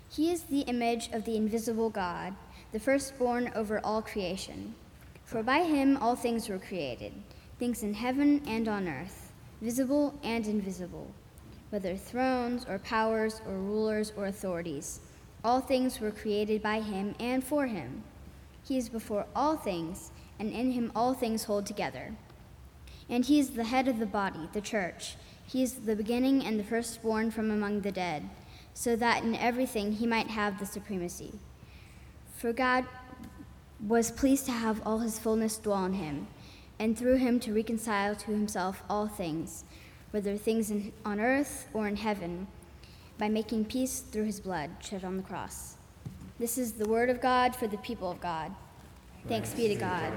He 0.10 0.31
is 0.31 0.41
the 0.41 0.62
image 0.62 1.12
of 1.13 1.25
the 1.25 1.38
invisible 1.38 1.91
God, 1.91 2.34
the 2.71 2.79
firstborn 2.79 3.51
over 3.53 3.79
all 3.84 4.01
creation. 4.01 4.73
For 5.25 5.43
by 5.43 5.60
him 5.60 5.95
all 5.97 6.15
things 6.15 6.49
were 6.49 6.58
created, 6.58 7.13
things 7.60 7.84
in 7.84 7.93
heaven 7.93 8.41
and 8.47 8.67
on 8.67 8.88
earth, 8.88 9.31
visible 9.62 10.15
and 10.23 10.47
invisible, 10.47 11.12
whether 11.69 11.95
thrones 11.95 12.65
or 12.67 12.79
powers 12.79 13.41
or 13.47 13.53
rulers 13.53 14.12
or 14.17 14.25
authorities. 14.25 15.01
All 15.43 15.62
things 15.62 15.99
were 15.99 16.10
created 16.10 16.63
by 16.63 16.81
him 16.81 17.13
and 17.19 17.43
for 17.43 17.67
him. 17.67 18.01
He 18.67 18.75
is 18.75 18.89
before 18.89 19.27
all 19.36 19.55
things, 19.55 20.10
and 20.39 20.51
in 20.51 20.71
him 20.71 20.91
all 20.95 21.13
things 21.13 21.43
hold 21.43 21.67
together. 21.67 22.15
And 23.09 23.25
he 23.25 23.39
is 23.39 23.51
the 23.51 23.65
head 23.65 23.87
of 23.87 23.99
the 23.99 24.05
body, 24.05 24.49
the 24.53 24.61
church. 24.61 25.15
He 25.47 25.61
is 25.61 25.73
the 25.73 25.95
beginning 25.95 26.43
and 26.43 26.59
the 26.59 26.63
firstborn 26.63 27.31
from 27.31 27.51
among 27.51 27.81
the 27.81 27.91
dead, 27.91 28.29
so 28.73 28.95
that 28.95 29.23
in 29.23 29.35
everything 29.35 29.93
he 29.93 30.07
might 30.07 30.27
have 30.27 30.59
the 30.59 30.65
supremacy. 30.65 31.39
For 32.35 32.51
God 32.51 32.85
was 33.85 34.11
pleased 34.11 34.45
to 34.47 34.51
have 34.51 34.81
all 34.85 34.99
his 34.99 35.19
fullness 35.19 35.57
dwell 35.57 35.85
in 35.85 35.93
him, 35.93 36.27
and 36.79 36.97
through 36.97 37.17
him 37.17 37.39
to 37.41 37.53
reconcile 37.53 38.15
to 38.15 38.31
himself 38.31 38.83
all 38.89 39.07
things, 39.07 39.63
whether 40.11 40.35
things 40.35 40.71
in, 40.71 40.91
on 41.05 41.19
earth 41.19 41.67
or 41.73 41.87
in 41.87 41.95
heaven, 41.95 42.47
by 43.17 43.29
making 43.29 43.65
peace 43.65 43.99
through 43.99 44.25
his 44.25 44.39
blood 44.39 44.69
shed 44.81 45.03
on 45.03 45.17
the 45.17 45.23
cross. 45.23 45.75
This 46.37 46.57
is 46.57 46.73
the 46.73 46.87
word 46.87 47.09
of 47.09 47.21
God 47.21 47.55
for 47.55 47.67
the 47.67 47.77
people 47.77 48.11
of 48.11 48.19
God. 48.19 48.53
Thanks 49.27 49.53
be 49.53 49.67
to 49.69 49.75
God. 49.75 50.11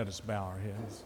Let 0.00 0.08
us 0.08 0.18
bow 0.18 0.44
our 0.44 0.58
heads. 0.58 1.02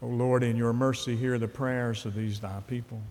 O 0.00 0.06
Lord, 0.06 0.42
in 0.42 0.56
your 0.56 0.72
mercy, 0.72 1.14
hear 1.14 1.38
the 1.38 1.46
prayers 1.46 2.06
of 2.06 2.14
these 2.14 2.40
thy 2.40 2.60
people. 2.66 3.02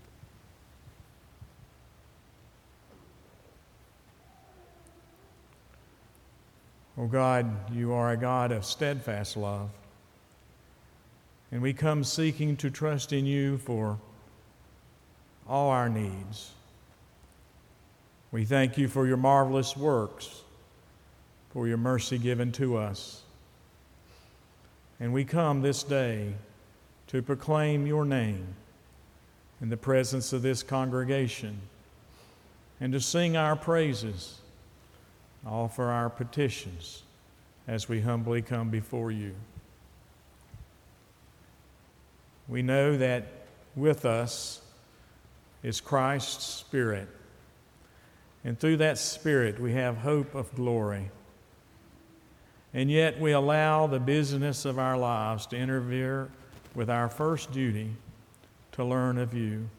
O 6.97 7.05
God, 7.05 7.71
you 7.71 7.93
are 7.93 8.09
a 8.09 8.17
God 8.17 8.51
of 8.51 8.65
steadfast 8.65 9.37
love. 9.37 9.69
And 11.51 11.61
we 11.61 11.73
come 11.73 12.03
seeking 12.03 12.57
to 12.57 12.71
trust 12.71 13.13
in 13.13 13.27
you 13.27 13.59
for 13.59 13.99
all 15.47 15.69
our 15.69 15.89
needs. 15.89 16.53
We 18.37 18.45
thank 18.45 18.77
you 18.77 18.87
for 18.87 19.07
your 19.07 19.17
marvelous 19.17 19.75
works, 19.75 20.43
for 21.49 21.67
your 21.67 21.77
mercy 21.77 22.19
given 22.19 22.51
to 22.51 22.77
us. 22.77 23.23
And 24.99 25.11
we 25.11 25.25
come 25.25 25.63
this 25.63 25.81
day 25.81 26.35
to 27.07 27.23
proclaim 27.23 27.87
your 27.87 28.05
name 28.05 28.45
in 29.59 29.69
the 29.69 29.75
presence 29.75 30.33
of 30.33 30.43
this 30.43 30.61
congregation 30.61 31.57
and 32.79 32.93
to 32.93 33.01
sing 33.01 33.35
our 33.35 33.55
praises, 33.55 34.37
offer 35.43 35.85
our 35.85 36.11
petitions 36.11 37.01
as 37.67 37.89
we 37.89 38.01
humbly 38.01 38.43
come 38.43 38.69
before 38.69 39.09
you. 39.09 39.33
We 42.47 42.61
know 42.61 42.97
that 42.97 43.23
with 43.75 44.05
us 44.05 44.61
is 45.63 45.81
Christ's 45.81 46.43
Spirit. 46.43 47.07
And 48.47 48.57
through 48.57 48.77
that 48.77 48.97
Spirit, 48.97 49.59
we 49.59 49.73
have 49.73 49.97
hope 49.97 50.33
of 50.33 50.55
glory. 50.55 51.11
And 52.73 52.89
yet, 52.89 53.19
we 53.19 53.33
allow 53.33 53.87
the 53.87 53.99
busyness 53.99 54.63
of 54.63 54.79
our 54.79 54.97
lives 54.97 55.47
to 55.47 55.57
interfere 55.57 56.29
with 56.73 56.89
our 56.89 57.09
first 57.09 57.51
duty 57.51 57.91
to 58.71 58.85
learn 58.85 59.17
of 59.17 59.33
you. 59.33 59.69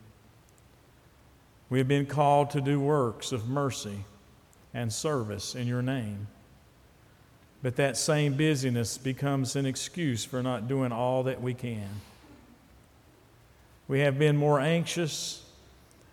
We 1.70 1.78
have 1.78 1.88
been 1.88 2.04
called 2.04 2.50
to 2.50 2.60
do 2.60 2.78
works 2.78 3.32
of 3.32 3.48
mercy 3.48 4.04
and 4.74 4.92
service 4.92 5.54
in 5.54 5.66
your 5.66 5.80
name. 5.80 6.26
But 7.62 7.76
that 7.76 7.96
same 7.96 8.34
busyness 8.34 8.98
becomes 8.98 9.56
an 9.56 9.64
excuse 9.64 10.26
for 10.26 10.42
not 10.42 10.68
doing 10.68 10.92
all 10.92 11.22
that 11.22 11.40
we 11.40 11.54
can. 11.54 11.88
We 13.88 14.00
have 14.00 14.18
been 14.18 14.36
more 14.36 14.60
anxious 14.60 15.42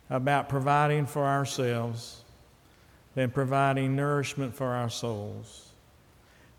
about 0.10 0.48
providing 0.48 1.06
for 1.06 1.26
ourselves 1.26 2.22
than 3.16 3.32
providing 3.32 3.96
nourishment 3.96 4.54
for 4.54 4.68
our 4.68 4.90
souls. 4.90 5.70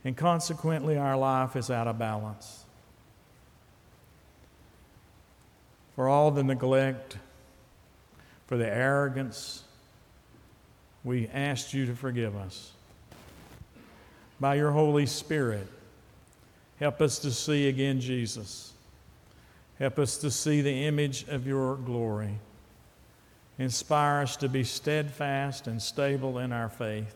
And 0.05 0.17
consequently, 0.17 0.97
our 0.97 1.17
life 1.17 1.55
is 1.55 1.71
out 1.71 1.87
of 1.87 1.99
balance. 1.99 2.65
For 5.95 6.09
all 6.09 6.31
the 6.31 6.43
neglect, 6.43 7.19
for 8.47 8.57
the 8.57 8.67
arrogance, 8.67 9.65
we 11.05 11.29
ask 11.29 11.73
you 11.73 11.87
to 11.87 11.95
forgive 11.95 12.37
us. 12.37 12.73
By 14.41 14.57
your 14.57 14.71
Holy 14.71 15.07
Spirit, 15.07 15.67
help 16.79 17.01
us 17.01 17.19
to 17.21 17.31
see 17.31 17.69
again 17.69 18.01
Jesus. 18.01 18.73
Help 19.79 19.99
us 19.99 20.19
to 20.19 20.31
see 20.31 20.63
the 20.63 20.87
image 20.87 21.27
of 21.29 21.47
your 21.47 21.77
glory. 21.77 22.39
Inspire 23.59 24.23
us 24.23 24.37
to 24.37 24.49
be 24.49 24.65
steadfast 24.65 25.67
and 25.67 25.81
stable 25.81 26.39
in 26.39 26.53
our 26.53 26.69
faith. 26.69 27.15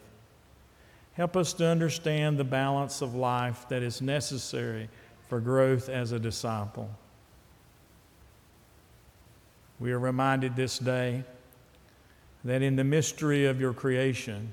Help 1.14 1.36
us 1.36 1.52
to 1.54 1.66
understand 1.66 2.38
the 2.38 2.44
balance 2.44 3.02
of 3.02 3.14
life 3.14 3.66
that 3.68 3.82
is 3.82 4.00
necessary 4.00 4.88
for 5.28 5.38
growth 5.38 5.88
as 5.88 6.12
a 6.12 6.18
disciple. 6.18 6.90
We 9.78 9.92
are 9.92 9.98
reminded 9.98 10.56
this 10.56 10.78
day 10.78 11.24
that 12.44 12.62
in 12.62 12.76
the 12.76 12.84
mystery 12.84 13.46
of 13.46 13.60
your 13.60 13.74
creation, 13.74 14.52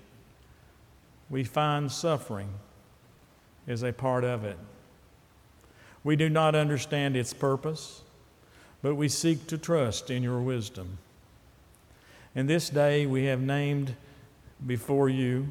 we 1.30 1.43
find 1.43 1.91
suffering 1.91 2.50
is 3.65 3.84
a 3.84 3.93
part 3.93 4.23
of 4.23 4.43
it. 4.43 4.58
We 6.04 6.15
do 6.15 6.30
not 6.30 6.56
understand 6.56 7.17
its 7.17 7.34
purpose, 7.34 8.02
but 8.82 8.95
we 8.95 9.10
seek 9.10 9.47
to 9.47 9.58
trust 9.58 10.10
in 10.10 10.23
your 10.23 10.39
wisdom. 10.39 10.97
And 12.38 12.47
this 12.47 12.69
day 12.69 13.08
we 13.08 13.26
have 13.26 13.41
named 13.41 13.95
before 14.67 15.10
you 15.10 15.50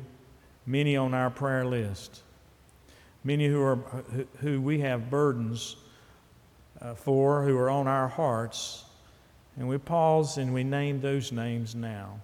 many 0.66 0.96
on 0.96 1.14
our 1.14 1.30
prayer 1.30 1.66
list, 1.66 2.22
many 3.24 3.48
who, 3.48 3.60
are, 3.60 3.78
who 4.38 4.60
we 4.60 4.78
have 4.82 5.10
burdens 5.10 5.74
uh, 6.80 6.94
for, 6.94 7.42
who 7.42 7.58
are 7.58 7.68
on 7.68 7.88
our 7.88 8.06
hearts. 8.06 8.84
And 9.56 9.66
we 9.68 9.78
pause 9.78 10.38
and 10.38 10.54
we 10.54 10.62
name 10.62 11.00
those 11.00 11.32
names 11.32 11.74
now. 11.74 12.20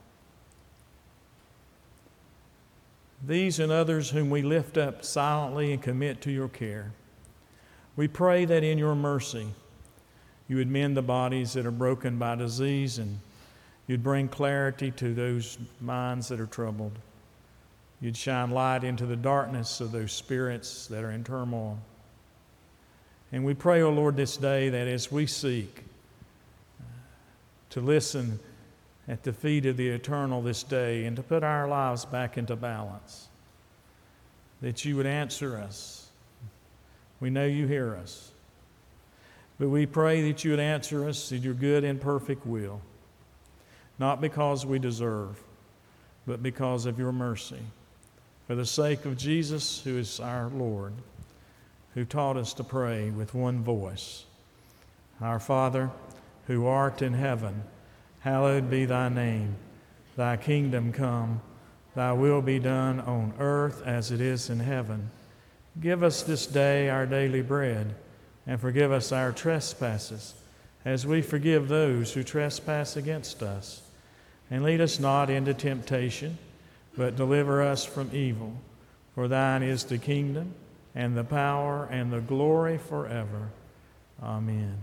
These 3.27 3.59
and 3.59 3.73
others 3.73 4.11
whom 4.11 4.31
we 4.31 4.43
lift 4.43 4.79
up 4.79 5.05
silently 5.05 5.73
and 5.73 5.83
commit 5.83 6.21
to 6.21 6.31
your 6.31 6.49
care. 6.49 6.93
We 7.97 8.07
pray 8.07 8.45
that 8.45 8.63
in 8.63 8.79
your 8.79 8.95
mercy, 8.95 9.49
you 10.47 10.55
would 10.59 10.71
mend 10.71 10.97
the 10.97 11.03
bodies 11.03 11.55
that 11.55 11.67
are 11.67 11.73
broken 11.73 12.17
by 12.17 12.37
disease 12.37 12.99
and 12.99 13.19
you'd 13.87 14.03
bring 14.03 14.29
clarity 14.29 14.91
to 14.93 15.15
those 15.15 15.59
minds 15.81 16.29
that 16.29 16.41
are 16.41 16.47
troubled. 16.47 16.99
You'd 18.01 18.17
shine 18.17 18.51
light 18.51 18.85
into 18.85 19.07
the 19.07 19.17
darkness 19.17 19.81
of 19.81 19.93
those 19.93 20.13
spirits 20.13 20.87
that 20.89 21.05
are 21.05 21.11
in 21.11 21.25
turmoil. 21.25 21.79
And 23.31 23.45
we 23.45 23.55
pray, 23.55 23.81
O 23.83 23.89
oh 23.89 23.93
Lord, 23.93 24.17
this 24.17 24.37
day 24.37 24.69
that 24.69 24.89
as 24.89 25.11
we 25.11 25.27
seek 25.27 25.85
uh, 26.81 26.85
to 27.71 27.81
listen 27.81 28.39
at 29.09 29.23
the 29.23 29.33
feet 29.33 29.67
of 29.67 29.77
the 29.77 29.89
eternal 29.89 30.43
this 30.43 30.63
day 30.63 31.05
and 31.05 31.17
to 31.17 31.23
put 31.23 31.43
our 31.43 31.67
lives 31.67 32.05
back 32.05 32.39
into 32.39 32.57
balance. 32.57 33.29
That 34.61 34.85
you 34.85 34.97
would 34.97 35.07
answer 35.07 35.59
us. 35.59 36.09
We 37.21 37.31
know 37.31 37.47
you 37.47 37.67
hear 37.67 37.97
us. 37.97 38.31
But 39.59 39.69
we 39.69 39.87
pray 39.87 40.23
that 40.31 40.45
you 40.45 40.53
would 40.53 40.61
answer 40.61 41.09
us 41.09 41.33
in 41.33 41.43
your 41.43 41.55
good 41.55 41.85
and 41.85 42.01
perfect 42.01 42.47
will, 42.47 42.81
not 44.03 44.21
because 44.21 44.67
we 44.67 44.81
deserve, 44.81 45.41
but 46.27 46.43
because 46.43 46.87
of 46.87 46.99
your 46.99 47.13
mercy. 47.13 47.61
For 48.49 48.57
the 48.57 48.67
sake 48.67 49.05
of 49.05 49.17
Jesus, 49.17 49.81
who 49.85 49.97
is 49.97 50.19
our 50.19 50.49
Lord, 50.49 50.93
who 51.95 52.05
taught 52.05 52.37
us 52.37 52.53
to 52.55 52.65
pray 52.65 53.11
with 53.11 53.33
one 53.33 53.63
voice 53.63 54.25
Our 55.21 55.39
Father, 55.39 55.89
who 56.49 56.67
art 56.67 57.01
in 57.01 57.15
heaven, 57.15 57.63
hallowed 58.19 58.69
be 58.69 58.87
thy 58.87 59.09
name. 59.09 59.55
Thy 60.17 60.37
kingdom 60.37 60.93
come, 60.93 61.41
thy 61.95 62.13
will 62.13 62.43
be 62.43 62.59
done 62.59 62.99
on 62.99 63.35
earth 63.39 63.87
as 63.87 64.11
it 64.11 64.21
is 64.21 64.51
in 64.51 64.59
heaven. 64.59 65.11
Give 65.81 66.03
us 66.03 66.25
this 66.25 66.49
day 66.49 66.89
our 66.89 67.07
daily 67.07 67.41
bread, 67.41 67.95
and 68.49 68.61
forgive 68.61 68.91
us 68.91 69.13
our 69.13 69.31
trespasses, 69.31 70.35
as 70.85 71.07
we 71.07 71.23
forgive 71.23 71.69
those 71.69 72.13
who 72.15 72.25
trespass 72.25 72.97
against 72.97 73.45
us. 73.45 73.83
And 74.51 74.63
lead 74.65 74.81
us 74.81 74.99
not 74.99 75.31
into 75.31 75.55
temptation, 75.55 76.37
but 76.97 77.17
deliver 77.17 77.63
us 77.63 77.85
from 77.85 78.11
evil. 78.13 78.53
For 79.15 79.29
thine 79.29 79.63
is 79.63 79.85
the 79.85 79.99
kingdom, 79.99 80.55
and 80.95 81.17
the 81.17 81.25
power, 81.25 81.89
and 81.91 82.13
the 82.13 82.21
glory 82.21 82.79
forever. 82.79 83.49
Amen. 84.23 84.77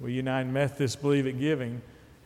We 0.00 0.12
United 0.12 0.50
Methodists 0.50 0.96
believe 0.96 1.24
that 1.24 1.40
giving 1.40 1.82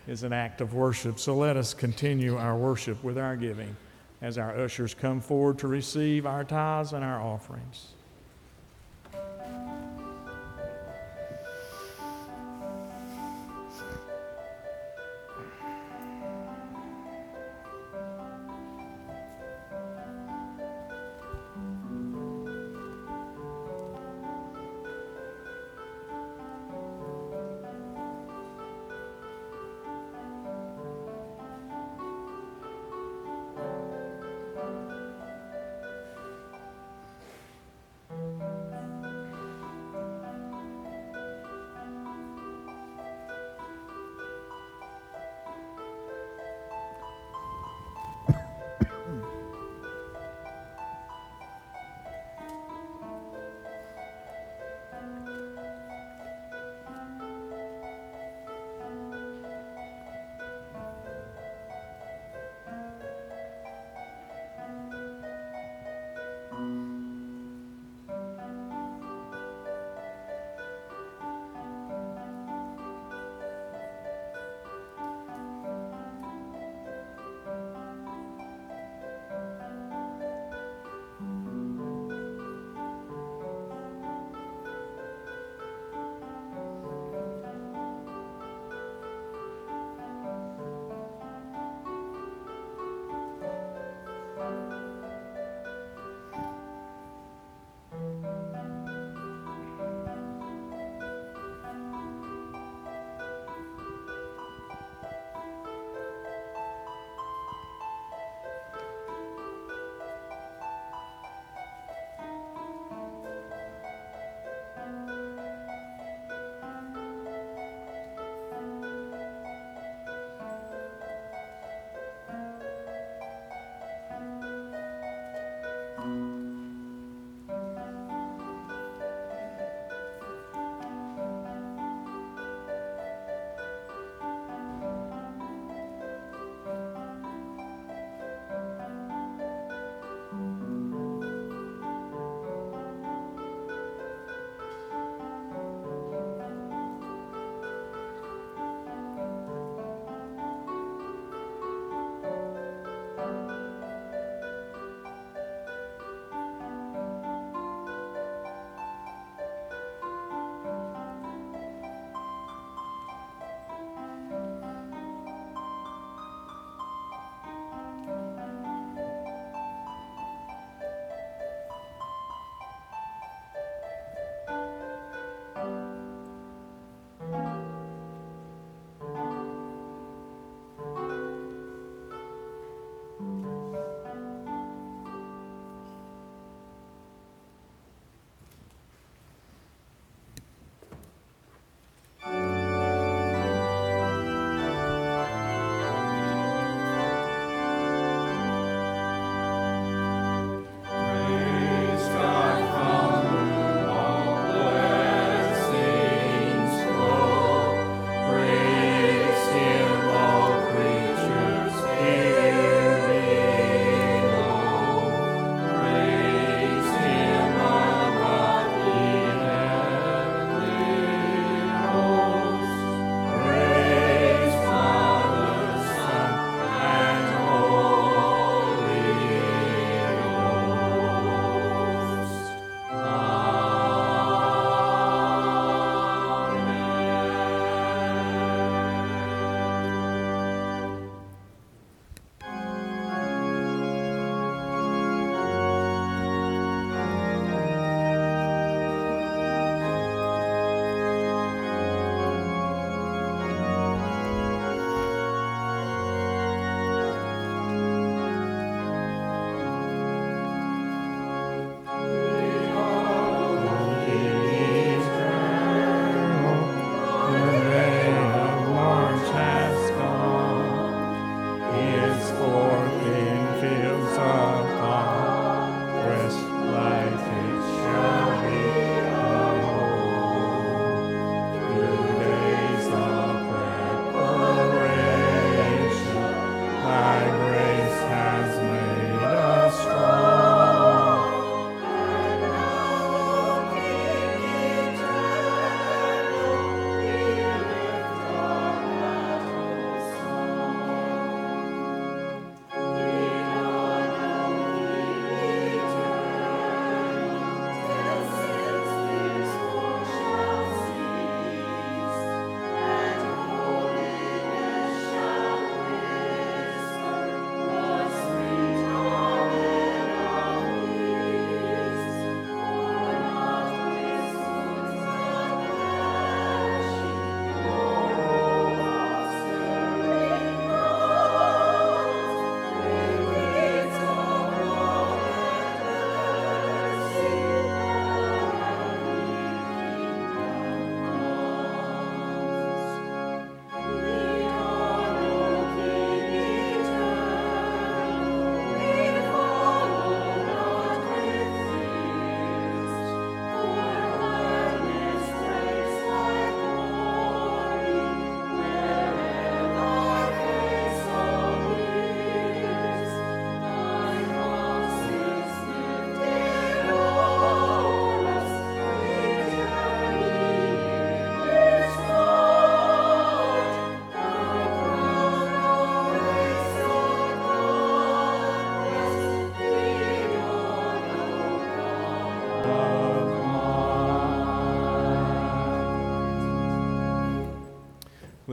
is 0.07 0.22
an 0.24 0.33
act 0.33 0.61
of 0.61 0.74
worship. 0.74 1.18
So 1.18 1.37
let 1.37 1.57
us 1.57 1.72
continue 1.72 2.37
our 2.37 2.57
worship 2.57 3.02
with 3.02 3.16
our 3.16 3.37
giving 3.37 3.76
as 4.20 4.37
our 4.37 4.59
ushers 4.59 4.94
come 4.94 5.20
forward 5.20 5.59
to 5.59 5.68
receive 5.68 6.26
our 6.26 6.44
tithes 6.44 6.92
and 6.92 7.05
our 7.05 7.20
offerings. 7.20 7.88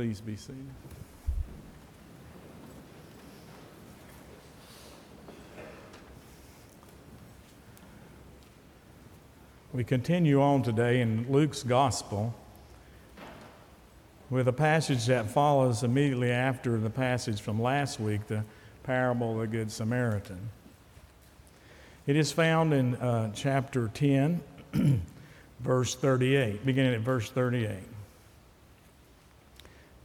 Please 0.09 0.21
be 0.21 0.35
seated. 0.35 0.65
We 9.71 9.83
continue 9.83 10.41
on 10.41 10.63
today 10.63 11.01
in 11.01 11.31
Luke's 11.31 11.61
Gospel 11.61 12.33
with 14.31 14.47
a 14.47 14.51
passage 14.51 15.05
that 15.05 15.29
follows 15.29 15.83
immediately 15.83 16.31
after 16.31 16.79
the 16.79 16.89
passage 16.89 17.39
from 17.39 17.61
last 17.61 17.99
week, 17.99 18.25
the 18.25 18.43
parable 18.81 19.33
of 19.33 19.41
the 19.41 19.57
Good 19.57 19.71
Samaritan. 19.71 20.49
It 22.07 22.15
is 22.15 22.31
found 22.31 22.73
in 22.73 22.95
uh, 22.95 23.31
chapter 23.35 23.91
10, 23.93 24.41
verse 25.59 25.93
38, 25.93 26.65
beginning 26.65 26.95
at 26.95 27.01
verse 27.01 27.29
38. 27.29 27.77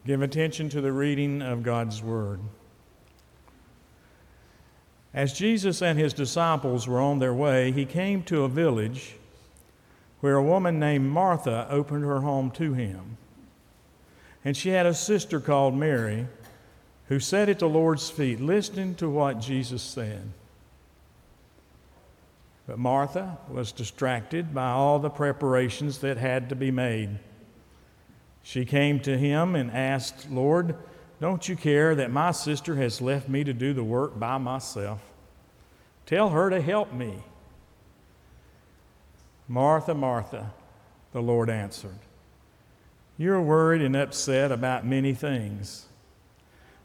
Give 0.07 0.21
attention 0.21 0.69
to 0.71 0.81
the 0.81 0.93
reading 0.93 1.41
of 1.41 1.63
God's 1.63 2.03
Word. 2.03 2.41
As 5.15 5.33
Jesus 5.33 5.81
and 5.81 5.99
his 5.99 6.13
disciples 6.13 6.87
were 6.89 7.01
on 7.01 7.21
their 7.21 7.33
way, 7.33 7.71
he 7.71 7.85
came 7.85 8.23
to 8.25 8.43
a 8.43 8.49
village 8.49 9.15
where 10.21 10.37
a 10.37 10.43
woman 10.43 10.81
named 10.81 11.07
Martha 11.09 11.67
opened 11.71 12.05
her 12.05 12.21
home 12.21 12.51
to 12.53 12.75
him. 12.75 13.17
And 14.45 14.57
she 14.57 14.71
had 14.71 14.87
a 14.87 14.95
sister 14.95 15.41
called 15.41 15.75
Mary 15.75 16.27
who 17.09 17.21
sat 17.21 17.49
at 17.49 17.59
the 17.59 17.69
Lord's 17.69 18.11
feet 18.11 18.41
listening 18.41 18.95
to 18.97 19.09
what 19.09 19.39
Jesus 19.39 19.83
said. 19.83 20.33
But 22.67 22.79
Martha 22.79 23.39
was 23.49 23.73
distracted 23.73 24.55
by 24.55 24.71
all 24.71 24.99
the 24.99 25.11
preparations 25.11 25.99
that 25.99 26.17
had 26.17 26.49
to 26.49 26.57
be 26.57 26.71
made. 26.71 27.19
She 28.45 28.65
came 28.65 29.01
to 29.01 29.19
him 29.19 29.57
and 29.57 29.73
asked, 29.73 30.31
Lord, 30.31 30.77
don't 31.21 31.49
you 31.49 31.57
care 31.57 31.97
that 31.97 32.13
my 32.13 32.31
sister 32.31 32.77
has 32.77 33.01
left 33.01 33.29
me 33.29 33.43
to 33.43 33.53
do 33.53 33.73
the 33.73 33.83
work 33.83 34.17
by 34.17 34.39
myself? 34.39 35.01
Tell 36.07 36.29
her 36.29 36.49
to 36.51 36.61
help 36.61 36.93
me. 36.93 37.25
Martha, 39.49 39.95
Martha, 39.95 40.53
the 41.13 41.21
Lord 41.21 41.51
answered, 41.51 41.99
You're 43.19 43.43
worried 43.43 43.83
and 43.83 43.97
upset 43.97 44.53
about 44.53 44.87
many 44.87 45.13
things, 45.15 45.87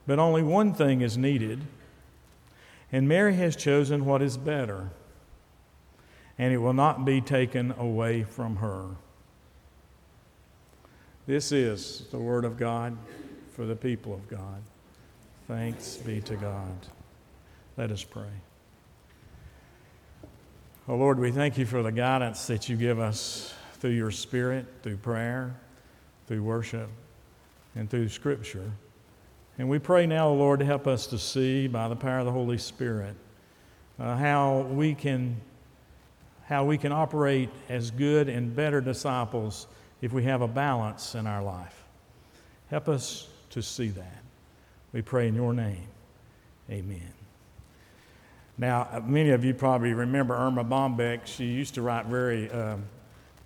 but 0.07 0.17
only 0.17 0.41
one 0.41 0.73
thing 0.73 1.01
is 1.01 1.15
needed, 1.15 1.61
and 2.91 3.07
Mary 3.07 3.35
has 3.35 3.55
chosen 3.55 4.05
what 4.05 4.23
is 4.23 4.35
better 4.35 4.89
and 6.39 6.53
it 6.53 6.57
will 6.57 6.73
not 6.73 7.03
be 7.03 7.19
taken 7.19 7.73
away 7.77 8.23
from 8.23 8.55
her. 8.55 8.95
This 11.29 11.51
is 11.51 12.05
the 12.09 12.17
Word 12.17 12.43
of 12.43 12.57
God 12.57 12.97
for 13.51 13.67
the 13.67 13.75
people 13.75 14.15
of 14.15 14.27
God. 14.27 14.63
Thanks 15.47 15.97
be 15.97 16.21
to 16.21 16.35
God. 16.35 16.75
Let 17.77 17.91
us 17.91 18.03
pray. 18.03 18.31
Oh 20.87 20.95
Lord, 20.95 21.19
we 21.19 21.29
thank 21.29 21.55
you 21.55 21.67
for 21.67 21.83
the 21.83 21.91
guidance 21.91 22.47
that 22.47 22.67
you 22.67 22.75
give 22.75 22.97
us 22.97 23.53
through 23.73 23.91
your 23.91 24.09
Spirit, 24.09 24.65
through 24.81 24.97
prayer, 24.97 25.55
through 26.25 26.41
worship, 26.41 26.89
and 27.75 27.87
through 27.87 28.09
Scripture. 28.09 28.71
And 29.59 29.69
we 29.69 29.77
pray 29.77 30.07
now, 30.07 30.29
Lord, 30.29 30.61
to 30.61 30.65
help 30.65 30.87
us 30.87 31.05
to 31.05 31.19
see 31.19 31.67
by 31.67 31.89
the 31.89 31.95
power 31.95 32.17
of 32.17 32.25
the 32.25 32.31
Holy 32.31 32.57
Spirit 32.57 33.15
uh, 33.99 34.17
how 34.17 34.61
we 34.61 34.95
can 34.95 35.39
how 36.47 36.65
we 36.65 36.79
can 36.79 36.91
operate 36.91 37.51
as 37.69 37.91
good 37.91 38.29
and 38.29 38.55
better 38.55 38.81
disciples 38.81 39.67
if 40.01 40.13
we 40.13 40.23
have 40.23 40.41
a 40.41 40.47
balance 40.47 41.15
in 41.15 41.27
our 41.27 41.43
life. 41.43 41.83
Help 42.69 42.87
us 42.87 43.27
to 43.51 43.61
see 43.61 43.89
that. 43.89 44.23
We 44.93 45.01
pray 45.01 45.27
in 45.27 45.35
your 45.35 45.53
name. 45.53 45.87
Amen. 46.69 47.13
Now, 48.57 49.03
many 49.05 49.29
of 49.29 49.45
you 49.45 49.53
probably 49.53 49.93
remember 49.93 50.35
Erma 50.35 50.63
Bombeck. 50.63 51.25
She 51.25 51.45
used 51.45 51.75
to 51.75 51.81
write 51.81 52.05
very 52.05 52.49
uh, 52.51 52.77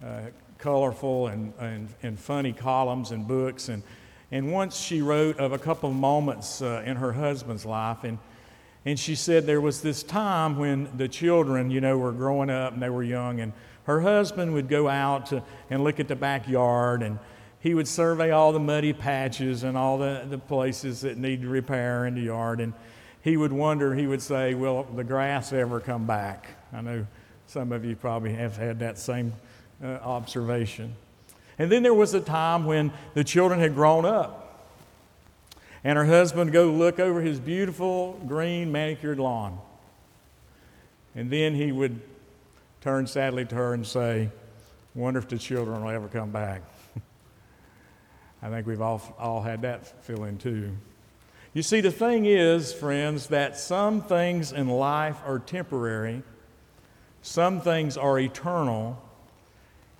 uh, 0.03 0.21
colorful 0.57 1.27
and, 1.27 1.53
and, 1.59 1.89
and, 2.01 2.19
funny 2.19 2.51
columns 2.51 3.11
and 3.11 3.27
books. 3.27 3.69
And, 3.69 3.83
and 4.31 4.51
once 4.51 4.79
she 4.79 5.01
wrote 5.01 5.37
of 5.37 5.51
a 5.51 5.59
couple 5.59 5.89
of 5.89 5.95
moments 5.95 6.61
uh, 6.61 6.83
in 6.85 6.97
her 6.97 7.13
husband's 7.13 7.65
life. 7.65 8.03
And 8.03 8.17
and 8.85 8.99
she 8.99 9.15
said 9.15 9.45
there 9.45 9.61
was 9.61 9.81
this 9.81 10.03
time 10.03 10.57
when 10.57 10.89
the 10.97 11.07
children, 11.07 11.71
you 11.71 11.79
know, 11.79 11.97
were 11.97 12.11
growing 12.11 12.49
up 12.49 12.73
and 12.73 12.81
they 12.81 12.89
were 12.89 13.03
young, 13.03 13.39
and 13.39 13.53
her 13.85 14.01
husband 14.01 14.53
would 14.53 14.69
go 14.69 14.87
out 14.87 15.27
to, 15.27 15.43
and 15.69 15.83
look 15.83 15.99
at 15.99 16.07
the 16.07 16.15
backyard 16.15 17.03
and 17.03 17.19
he 17.59 17.73
would 17.73 17.87
survey 17.87 18.31
all 18.31 18.51
the 18.51 18.59
muddy 18.59 18.91
patches 18.91 19.63
and 19.63 19.77
all 19.77 19.97
the, 19.97 20.25
the 20.29 20.37
places 20.37 20.99
that 21.01 21.17
need 21.17 21.45
repair 21.45 22.05
in 22.05 22.13
the 22.13 22.21
yard. 22.21 22.59
And 22.59 22.73
he 23.21 23.37
would 23.37 23.53
wonder, 23.53 23.95
he 23.95 24.05
would 24.05 24.21
say, 24.21 24.53
Will 24.53 24.83
the 24.83 25.03
grass 25.05 25.53
ever 25.53 25.79
come 25.79 26.05
back? 26.05 26.47
I 26.73 26.81
know 26.81 27.07
some 27.47 27.71
of 27.71 27.85
you 27.85 27.95
probably 27.95 28.33
have 28.33 28.57
had 28.57 28.79
that 28.79 28.97
same 28.97 29.31
uh, 29.81 29.87
observation. 29.87 30.93
And 31.57 31.71
then 31.71 31.83
there 31.83 31.93
was 31.93 32.13
a 32.13 32.19
time 32.19 32.65
when 32.65 32.91
the 33.13 33.23
children 33.23 33.61
had 33.61 33.75
grown 33.75 34.03
up 34.03 34.43
and 35.83 35.97
her 35.97 36.05
husband 36.05 36.45
would 36.45 36.53
go 36.53 36.65
look 36.71 36.99
over 36.99 37.21
his 37.21 37.39
beautiful 37.39 38.19
green 38.27 38.71
manicured 38.71 39.19
lawn. 39.19 39.59
And 41.15 41.29
then 41.29 41.55
he 41.55 41.71
would 41.71 42.01
turn 42.83 43.07
sadly 43.07 43.45
to 43.45 43.55
her 43.55 43.73
and 43.73 43.87
say, 43.87 44.29
Wonder 44.93 45.17
if 45.17 45.29
the 45.29 45.37
children 45.37 45.81
will 45.81 45.89
ever 45.89 46.09
come 46.09 46.31
back. 46.31 46.61
I 48.41 48.49
think 48.49 48.67
we've 48.67 48.81
all, 48.81 49.01
all 49.17 49.41
had 49.41 49.61
that 49.61 50.03
feeling 50.03 50.37
too. 50.37 50.71
You 51.53 51.63
see, 51.63 51.79
the 51.79 51.91
thing 51.91 52.25
is, 52.25 52.73
friends, 52.73 53.27
that 53.27 53.57
some 53.57 54.01
things 54.01 54.51
in 54.51 54.67
life 54.67 55.17
are 55.25 55.39
temporary, 55.39 56.23
some 57.21 57.61
things 57.61 57.95
are 57.95 58.19
eternal, 58.19 59.01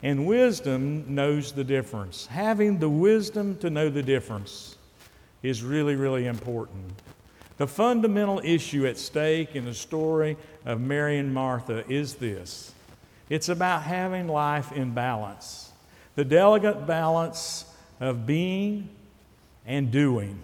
and 0.02 0.28
wisdom 0.28 1.16
knows 1.16 1.54
the 1.54 1.64
difference. 1.64 2.26
Having 2.26 2.80
the 2.80 2.90
wisdom 2.90 3.58
to 3.60 3.70
know 3.70 3.90
the 3.90 4.04
difference 4.04 4.78
is 5.42 5.64
really, 5.64 5.96
really 5.96 6.26
important. 6.28 6.92
The 7.56 7.68
fundamental 7.68 8.42
issue 8.44 8.86
at 8.88 8.98
stake 8.98 9.56
in 9.56 9.64
the 9.64 9.74
story 9.74 10.36
of 10.66 10.82
Mary 10.82 11.18
and 11.18 11.34
Martha 11.34 11.90
is 11.90 12.16
this 12.16 12.73
it's 13.30 13.50
about 13.50 13.84
having 13.84 14.28
life 14.28 14.72
in 14.72 14.94
balance, 14.94 15.72
the 16.16 16.26
delicate 16.26 16.86
balance 16.86 17.66
of 18.00 18.26
being 18.26 18.90
and 19.66 19.92
doing, 19.92 20.42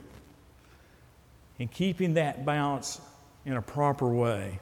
and 1.59 1.69
keeping 1.71 2.13
that 2.13 2.45
balance 2.45 3.01
in 3.45 3.53
a 3.53 3.61
proper 3.61 4.07
way. 4.07 4.59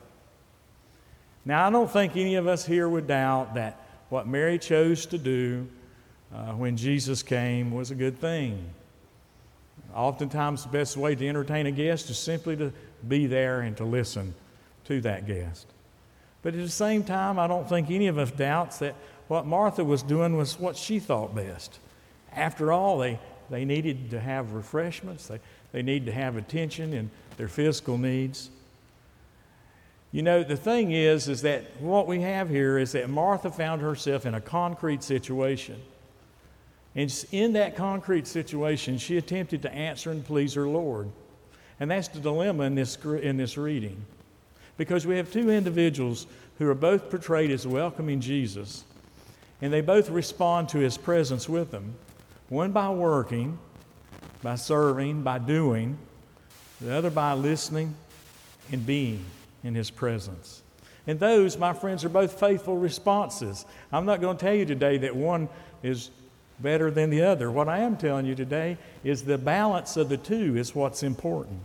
Now, 1.45 1.65
I 1.65 1.69
don't 1.69 1.89
think 1.89 2.17
any 2.17 2.35
of 2.35 2.47
us 2.47 2.65
here 2.65 2.89
would 2.89 3.07
doubt 3.07 3.53
that 3.53 3.81
what 4.09 4.27
Mary 4.27 4.57
chose 4.57 5.05
to 5.07 5.17
do 5.17 5.67
uh, 6.33 6.51
when 6.53 6.75
Jesus 6.75 7.23
came 7.23 7.71
was 7.71 7.91
a 7.91 7.95
good 7.95 8.19
thing. 8.19 8.69
Oftentimes, 9.95 10.63
the 10.63 10.69
best 10.69 10.97
way 10.97 11.15
to 11.15 11.27
entertain 11.27 11.65
a 11.65 11.71
guest 11.71 12.09
is 12.09 12.17
simply 12.17 12.57
to 12.57 12.73
be 13.07 13.27
there 13.27 13.61
and 13.61 13.77
to 13.77 13.85
listen 13.85 14.33
to 14.85 14.99
that 15.01 15.25
guest. 15.25 15.67
But 16.41 16.53
at 16.53 16.61
the 16.61 16.69
same 16.69 17.03
time, 17.03 17.39
I 17.39 17.47
don't 17.47 17.67
think 17.67 17.89
any 17.89 18.07
of 18.07 18.17
us 18.17 18.31
doubts 18.31 18.79
that 18.79 18.95
what 19.27 19.45
Martha 19.45 19.83
was 19.83 20.03
doing 20.03 20.37
was 20.37 20.59
what 20.59 20.77
she 20.77 20.99
thought 20.99 21.35
best. 21.35 21.79
After 22.33 22.71
all, 22.71 22.99
they, 22.99 23.19
they 23.49 23.65
needed 23.65 24.11
to 24.11 24.19
have 24.19 24.53
refreshments, 24.53 25.27
they, 25.27 25.39
they 25.71 25.81
needed 25.81 26.05
to 26.05 26.11
have 26.13 26.37
attention 26.37 26.93
and 26.93 27.09
their 27.37 27.47
physical 27.47 27.97
needs. 27.97 28.49
You 30.11 30.21
know, 30.21 30.43
the 30.43 30.55
thing 30.55 30.91
is, 30.91 31.27
is 31.27 31.41
that 31.41 31.63
what 31.81 32.07
we 32.07 32.21
have 32.21 32.49
here 32.49 32.77
is 32.77 32.93
that 32.93 33.09
Martha 33.09 33.51
found 33.51 33.81
herself 33.81 34.25
in 34.25 34.33
a 34.33 34.41
concrete 34.41 35.03
situation. 35.03 35.81
And 36.95 37.25
in 37.31 37.53
that 37.53 37.75
concrete 37.75 38.25
situation, 38.25 38.97
she 38.97 39.17
attempted 39.17 39.61
to 39.63 39.71
answer 39.71 40.09
and 40.09 40.25
please 40.25 40.53
her 40.53 40.67
Lord. 40.67 41.09
And 41.79 41.91
that's 41.91 42.07
the 42.07 42.19
dilemma 42.19 42.63
in 42.63 42.75
this, 42.75 42.97
in 43.05 43.37
this 43.37 43.57
reading. 43.57 44.03
Because 44.77 45.05
we 45.05 45.17
have 45.17 45.31
two 45.31 45.49
individuals 45.49 46.27
who 46.59 46.69
are 46.69 46.75
both 46.75 47.09
portrayed 47.09 47.51
as 47.51 47.67
welcoming 47.67 48.21
Jesus, 48.21 48.83
and 49.61 49.73
they 49.73 49.81
both 49.81 50.09
respond 50.09 50.69
to 50.69 50.77
his 50.79 50.97
presence 50.97 51.49
with 51.49 51.71
them. 51.71 51.95
One 52.49 52.71
by 52.71 52.89
working, 52.89 53.57
by 54.41 54.55
serving, 54.55 55.23
by 55.23 55.39
doing, 55.39 55.97
the 56.79 56.93
other 56.93 57.09
by 57.09 57.33
listening 57.33 57.95
and 58.71 58.85
being 58.85 59.25
in 59.63 59.75
his 59.75 59.89
presence. 59.89 60.61
And 61.07 61.19
those, 61.19 61.57
my 61.57 61.73
friends, 61.73 62.03
are 62.03 62.09
both 62.09 62.39
faithful 62.39 62.77
responses. 62.77 63.65
I'm 63.91 64.05
not 64.05 64.21
going 64.21 64.37
to 64.37 64.45
tell 64.45 64.53
you 64.53 64.65
today 64.65 64.97
that 64.99 65.15
one 65.15 65.49
is 65.81 66.11
better 66.59 66.91
than 66.91 67.09
the 67.09 67.21
other. 67.21 67.49
What 67.51 67.69
I 67.69 67.79
am 67.79 67.97
telling 67.97 68.25
you 68.25 68.35
today 68.35 68.77
is 69.03 69.23
the 69.23 69.37
balance 69.37 69.95
of 69.95 70.09
the 70.09 70.17
two 70.17 70.57
is 70.57 70.75
what's 70.75 71.03
important. 71.03 71.61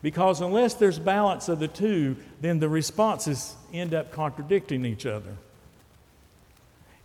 Because 0.00 0.40
unless 0.40 0.74
there's 0.74 0.98
balance 0.98 1.48
of 1.48 1.58
the 1.58 1.68
two, 1.68 2.16
then 2.40 2.60
the 2.60 2.68
responses 2.68 3.56
end 3.72 3.94
up 3.94 4.12
contradicting 4.12 4.84
each 4.84 5.06
other. 5.06 5.36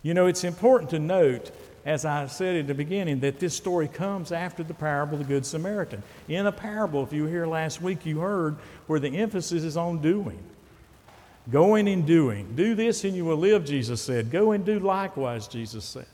You 0.02 0.14
know, 0.14 0.26
it's 0.26 0.44
important 0.44 0.90
to 0.90 0.98
note, 0.98 1.50
as 1.84 2.04
I 2.04 2.26
said 2.26 2.56
at 2.56 2.66
the 2.66 2.74
beginning, 2.74 3.20
that 3.20 3.40
this 3.40 3.56
story 3.56 3.88
comes 3.88 4.30
after 4.30 4.62
the 4.62 4.74
parable 4.74 5.14
of 5.14 5.20
the 5.20 5.24
Good 5.24 5.44
Samaritan. 5.44 6.02
In 6.28 6.46
a 6.46 6.52
parable, 6.52 7.02
if 7.02 7.12
you 7.12 7.26
here 7.26 7.46
last 7.46 7.82
week, 7.82 8.06
you 8.06 8.20
heard 8.20 8.56
where 8.86 9.00
the 9.00 9.16
emphasis 9.16 9.64
is 9.64 9.76
on 9.76 10.00
doing. 10.00 10.38
Going 11.50 11.88
and 11.88 12.06
doing. 12.06 12.54
Do 12.54 12.74
this 12.74 13.04
and 13.04 13.14
you 13.14 13.24
will 13.24 13.36
live, 13.36 13.64
Jesus 13.64 14.00
said. 14.00 14.30
Go 14.30 14.52
and 14.52 14.64
do 14.64 14.78
likewise, 14.78 15.48
Jesus 15.48 15.84
said. 15.84 16.06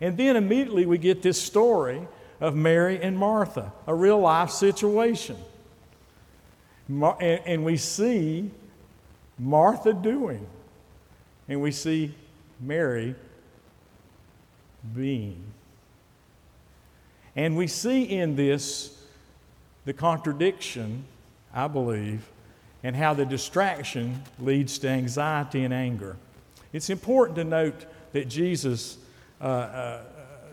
And 0.00 0.16
then 0.16 0.36
immediately 0.36 0.86
we 0.86 0.98
get 0.98 1.22
this 1.22 1.40
story 1.40 2.00
of 2.40 2.56
Mary 2.56 3.00
and 3.00 3.16
Martha, 3.16 3.72
a 3.86 3.94
real 3.94 4.18
life 4.18 4.50
situation. 4.50 5.36
And, 6.88 7.02
and 7.20 7.64
we 7.64 7.76
see 7.76 8.50
Martha 9.38 9.92
doing, 9.92 10.46
and 11.48 11.60
we 11.60 11.70
see 11.72 12.14
Mary 12.60 13.14
being. 14.94 15.42
And 17.36 17.56
we 17.56 17.66
see 17.66 18.02
in 18.02 18.36
this 18.36 18.96
the 19.84 19.92
contradiction, 19.92 21.04
I 21.52 21.68
believe, 21.68 22.26
and 22.82 22.94
how 22.94 23.14
the 23.14 23.24
distraction 23.24 24.22
leads 24.38 24.78
to 24.78 24.88
anxiety 24.88 25.64
and 25.64 25.74
anger. 25.74 26.16
It's 26.72 26.90
important 26.90 27.36
to 27.36 27.44
note 27.44 27.86
that 28.12 28.28
Jesus' 28.28 28.98
uh, 29.40 29.44
uh, 29.44 30.02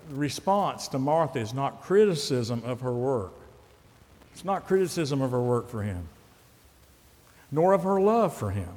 response 0.09 0.87
to 0.89 0.99
Martha 0.99 1.39
is 1.39 1.53
not 1.53 1.81
criticism 1.81 2.61
of 2.65 2.81
her 2.81 2.93
work. 2.93 3.33
It's 4.33 4.45
not 4.45 4.65
criticism 4.65 5.21
of 5.21 5.31
her 5.31 5.41
work 5.41 5.69
for 5.69 5.83
him, 5.83 6.07
nor 7.51 7.73
of 7.73 7.83
her 7.83 7.99
love 7.99 8.35
for 8.35 8.51
him. 8.51 8.69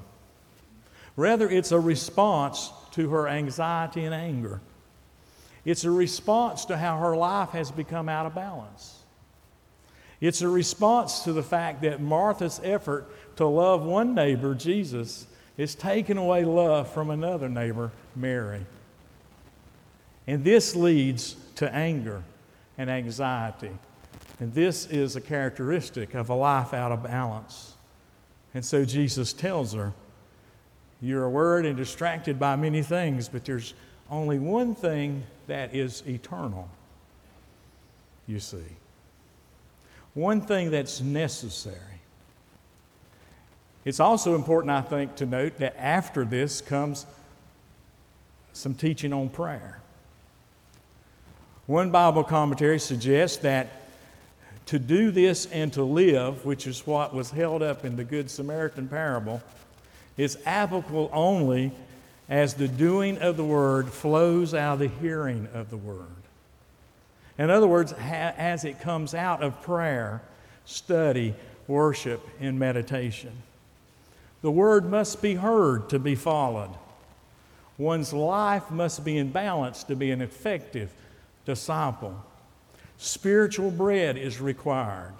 Rather, 1.16 1.48
it's 1.48 1.72
a 1.72 1.78
response 1.78 2.70
to 2.92 3.10
her 3.10 3.28
anxiety 3.28 4.04
and 4.04 4.14
anger. 4.14 4.60
It's 5.64 5.84
a 5.84 5.90
response 5.90 6.64
to 6.66 6.76
how 6.76 6.98
her 6.98 7.16
life 7.16 7.50
has 7.50 7.70
become 7.70 8.08
out 8.08 8.26
of 8.26 8.34
balance. 8.34 9.02
It's 10.20 10.42
a 10.42 10.48
response 10.48 11.20
to 11.20 11.32
the 11.32 11.42
fact 11.42 11.82
that 11.82 12.00
Martha's 12.00 12.60
effort 12.64 13.06
to 13.36 13.46
love 13.46 13.84
one 13.84 14.14
neighbor, 14.14 14.54
Jesus, 14.54 15.26
is 15.56 15.74
taking 15.74 16.16
away 16.16 16.44
love 16.44 16.90
from 16.92 17.10
another 17.10 17.48
neighbor, 17.48 17.92
Mary. 18.16 18.64
And 20.26 20.42
this 20.42 20.74
leads 20.74 21.36
to 21.56 21.72
anger 21.72 22.22
and 22.78 22.90
anxiety. 22.90 23.70
And 24.40 24.52
this 24.52 24.86
is 24.86 25.16
a 25.16 25.20
characteristic 25.20 26.14
of 26.14 26.30
a 26.30 26.34
life 26.34 26.74
out 26.74 26.90
of 26.90 27.04
balance. 27.04 27.73
And 28.54 28.64
so 28.64 28.84
Jesus 28.84 29.32
tells 29.32 29.74
her, 29.74 29.92
You're 31.00 31.28
worried 31.28 31.66
and 31.66 31.76
distracted 31.76 32.38
by 32.38 32.56
many 32.56 32.82
things, 32.82 33.28
but 33.28 33.44
there's 33.44 33.74
only 34.10 34.38
one 34.38 34.74
thing 34.74 35.24
that 35.48 35.74
is 35.74 36.02
eternal, 36.06 36.68
you 38.26 38.38
see. 38.38 38.64
One 40.14 40.40
thing 40.40 40.70
that's 40.70 41.00
necessary. 41.00 41.78
It's 43.84 44.00
also 44.00 44.34
important, 44.34 44.70
I 44.70 44.80
think, 44.80 45.16
to 45.16 45.26
note 45.26 45.58
that 45.58 45.76
after 45.76 46.24
this 46.24 46.60
comes 46.60 47.04
some 48.52 48.74
teaching 48.74 49.12
on 49.12 49.28
prayer. 49.28 49.80
One 51.66 51.90
Bible 51.90 52.24
commentary 52.24 52.78
suggests 52.78 53.38
that 53.38 53.83
to 54.66 54.78
do 54.78 55.10
this 55.10 55.46
and 55.46 55.72
to 55.74 55.82
live, 55.82 56.44
which 56.44 56.66
is 56.66 56.86
what 56.86 57.14
was 57.14 57.30
held 57.30 57.62
up 57.62 57.84
in 57.84 57.96
the 57.96 58.04
Good 58.04 58.30
Samaritan 58.30 58.88
parable, 58.88 59.42
is 60.16 60.38
applicable 60.46 61.10
only 61.12 61.72
as 62.28 62.54
the 62.54 62.68
doing 62.68 63.18
of 63.18 63.36
the 63.36 63.44
word 63.44 63.88
flows 63.88 64.54
out 64.54 64.74
of 64.74 64.78
the 64.78 64.88
hearing 64.88 65.48
of 65.52 65.70
the 65.70 65.76
word. 65.76 66.06
In 67.36 67.50
other 67.50 67.66
words, 67.66 67.92
ha- 67.92 68.34
as 68.36 68.64
it 68.64 68.80
comes 68.80 69.14
out 69.14 69.42
of 69.42 69.60
prayer, 69.62 70.22
study, 70.64 71.34
worship, 71.66 72.26
and 72.40 72.58
meditation. 72.58 73.32
The 74.42 74.50
word 74.50 74.90
must 74.90 75.20
be 75.20 75.34
heard 75.34 75.88
to 75.90 75.98
be 75.98 76.14
followed. 76.14 76.70
One's 77.76 78.12
life 78.12 78.70
must 78.70 79.04
be 79.04 79.18
in 79.18 79.30
balance 79.30 79.82
to 79.84 79.96
be 79.96 80.10
an 80.10 80.22
effective 80.22 80.92
disciple. 81.44 82.22
Spiritual 82.98 83.70
bread 83.70 84.16
is 84.16 84.40
required, 84.40 85.14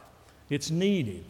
it's 0.51 0.70
needed. 0.70 1.25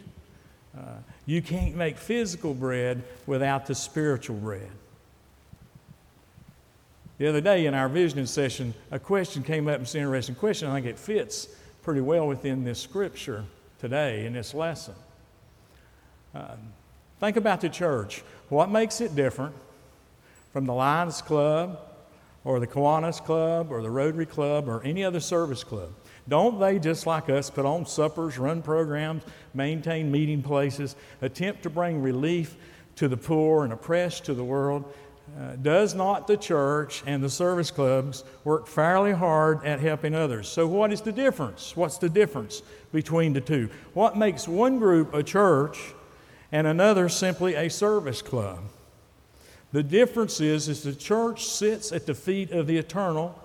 Uh, 0.77 0.81
you 1.25 1.41
can't 1.41 1.75
make 1.75 1.97
physical 1.97 2.53
bread 2.53 3.01
without 3.25 3.65
the 3.65 3.73
spiritual 3.73 4.35
bread. 4.35 4.69
The 7.17 7.27
other 7.27 7.39
day 7.39 7.65
in 7.65 7.73
our 7.73 7.87
visioning 7.87 8.25
session, 8.25 8.73
a 8.91 8.99
question 8.99 9.41
came 9.41 9.69
up. 9.69 9.79
It's 9.79 9.95
an 9.95 10.01
interesting 10.01 10.35
question. 10.35 10.69
I 10.69 10.73
think 10.73 10.87
it 10.87 10.99
fits 10.99 11.47
pretty 11.81 12.01
well 12.01 12.27
within 12.27 12.65
this 12.65 12.79
scripture 12.79 13.45
today 13.79 14.25
in 14.25 14.33
this 14.33 14.53
lesson. 14.53 14.95
Uh, 16.33 16.55
think 17.21 17.37
about 17.37 17.61
the 17.61 17.69
church. 17.69 18.21
What 18.49 18.69
makes 18.69 18.99
it 18.99 19.15
different 19.15 19.55
from 20.51 20.65
the 20.65 20.73
Lions 20.73 21.21
Club 21.21 21.79
or 22.43 22.59
the 22.59 22.67
Kiwanis 22.67 23.23
Club 23.23 23.71
or 23.71 23.81
the 23.81 23.89
Rotary 23.89 24.25
Club 24.25 24.67
or 24.67 24.83
any 24.83 25.05
other 25.05 25.21
service 25.21 25.63
club? 25.63 25.91
Don't 26.27 26.59
they, 26.59 26.79
just 26.79 27.05
like 27.05 27.29
us, 27.29 27.49
put 27.49 27.65
on 27.65 27.85
suppers, 27.85 28.37
run 28.37 28.61
programs, 28.61 29.23
maintain 29.53 30.11
meeting 30.11 30.41
places, 30.41 30.95
attempt 31.21 31.63
to 31.63 31.69
bring 31.69 32.01
relief 32.01 32.55
to 32.95 33.07
the 33.07 33.17
poor 33.17 33.63
and 33.63 33.71
oppressed 33.71 34.25
to 34.25 34.33
the 34.33 34.43
world? 34.43 34.91
Uh, 35.39 35.55
does 35.57 35.93
not 35.93 36.27
the 36.27 36.37
church 36.37 37.03
and 37.05 37.21
the 37.21 37.29
service 37.29 37.69
clubs 37.69 38.23
work 38.43 38.67
fairly 38.67 39.11
hard 39.11 39.63
at 39.65 39.79
helping 39.79 40.15
others? 40.15 40.47
So, 40.47 40.65
what 40.65 40.93
is 40.93 41.01
the 41.01 41.11
difference? 41.11 41.75
What's 41.75 41.97
the 41.97 42.09
difference 42.09 42.61
between 42.91 43.33
the 43.33 43.41
two? 43.41 43.69
What 43.93 44.17
makes 44.17 44.47
one 44.47 44.79
group 44.79 45.13
a 45.13 45.23
church 45.23 45.93
and 46.51 46.65
another 46.65 47.09
simply 47.09 47.55
a 47.55 47.69
service 47.69 48.21
club? 48.21 48.59
The 49.73 49.83
difference 49.83 50.39
is, 50.39 50.69
is 50.69 50.83
the 50.83 50.95
church 50.95 51.45
sits 51.45 51.91
at 51.91 52.05
the 52.05 52.15
feet 52.15 52.51
of 52.51 52.65
the 52.65 52.77
eternal 52.77 53.37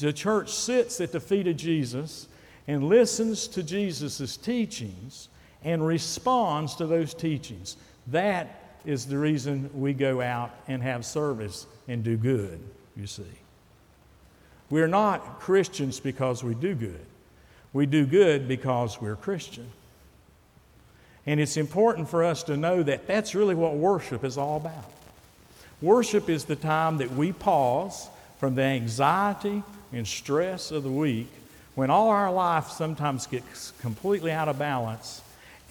the 0.00 0.12
church 0.12 0.52
sits 0.52 1.00
at 1.00 1.12
the 1.12 1.20
feet 1.20 1.46
of 1.46 1.56
Jesus 1.56 2.28
and 2.66 2.88
listens 2.88 3.48
to 3.48 3.62
Jesus' 3.62 4.36
teachings 4.36 5.28
and 5.64 5.86
responds 5.86 6.74
to 6.76 6.86
those 6.86 7.14
teachings. 7.14 7.76
That 8.08 8.78
is 8.84 9.06
the 9.06 9.18
reason 9.18 9.70
we 9.74 9.92
go 9.92 10.20
out 10.20 10.50
and 10.68 10.82
have 10.82 11.04
service 11.04 11.66
and 11.88 12.02
do 12.02 12.16
good, 12.16 12.60
you 12.96 13.06
see. 13.06 13.22
We're 14.70 14.88
not 14.88 15.40
Christians 15.40 16.00
because 16.00 16.42
we 16.42 16.54
do 16.54 16.74
good. 16.74 17.04
We 17.72 17.86
do 17.86 18.06
good 18.06 18.48
because 18.48 19.00
we're 19.00 19.16
Christian. 19.16 19.68
And 21.26 21.38
it's 21.38 21.56
important 21.56 22.08
for 22.08 22.24
us 22.24 22.42
to 22.44 22.56
know 22.56 22.82
that 22.82 23.06
that's 23.06 23.34
really 23.34 23.54
what 23.54 23.74
worship 23.74 24.24
is 24.24 24.36
all 24.36 24.56
about. 24.56 24.90
Worship 25.80 26.28
is 26.28 26.44
the 26.44 26.56
time 26.56 26.98
that 26.98 27.12
we 27.12 27.32
pause 27.32 28.08
from 28.38 28.54
the 28.54 28.62
anxiety 28.62 29.62
and 29.92 30.06
stress 30.06 30.70
of 30.70 30.82
the 30.82 30.90
week, 30.90 31.28
when 31.74 31.90
all 31.90 32.10
our 32.10 32.32
life 32.32 32.68
sometimes 32.68 33.26
gets 33.26 33.72
completely 33.80 34.30
out 34.30 34.48
of 34.48 34.58
balance, 34.58 35.22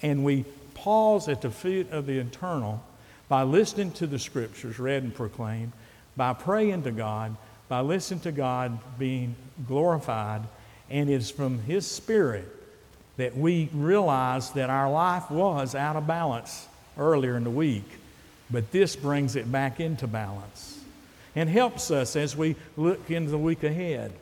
and 0.02 0.24
we 0.24 0.44
pause 0.74 1.28
at 1.28 1.42
the 1.42 1.50
feet 1.50 1.90
of 1.90 2.06
the 2.06 2.18
eternal 2.18 2.82
by 3.28 3.42
listening 3.42 3.92
to 3.92 4.06
the 4.06 4.18
scriptures 4.18 4.78
read 4.78 5.02
and 5.02 5.14
proclaimed, 5.14 5.72
by 6.16 6.32
praying 6.32 6.82
to 6.82 6.90
God, 6.90 7.36
by 7.68 7.80
listening 7.80 8.20
to 8.20 8.32
God 8.32 8.78
being 8.98 9.34
glorified, 9.66 10.42
and 10.90 11.08
it's 11.08 11.30
from 11.30 11.60
His 11.62 11.86
Spirit 11.86 12.48
that 13.16 13.36
we 13.36 13.68
realize 13.72 14.50
that 14.50 14.70
our 14.70 14.90
life 14.90 15.30
was 15.30 15.74
out 15.74 15.96
of 15.96 16.06
balance 16.06 16.66
earlier 16.98 17.36
in 17.36 17.44
the 17.44 17.50
week, 17.50 17.88
but 18.50 18.70
this 18.72 18.96
brings 18.96 19.36
it 19.36 19.50
back 19.50 19.80
into 19.80 20.06
balance 20.06 20.71
and 21.34 21.48
helps 21.48 21.90
us 21.90 22.16
as 22.16 22.36
we 22.36 22.56
look 22.76 23.10
into 23.10 23.30
the 23.30 23.38
week 23.38 23.62
ahead. 23.62 24.12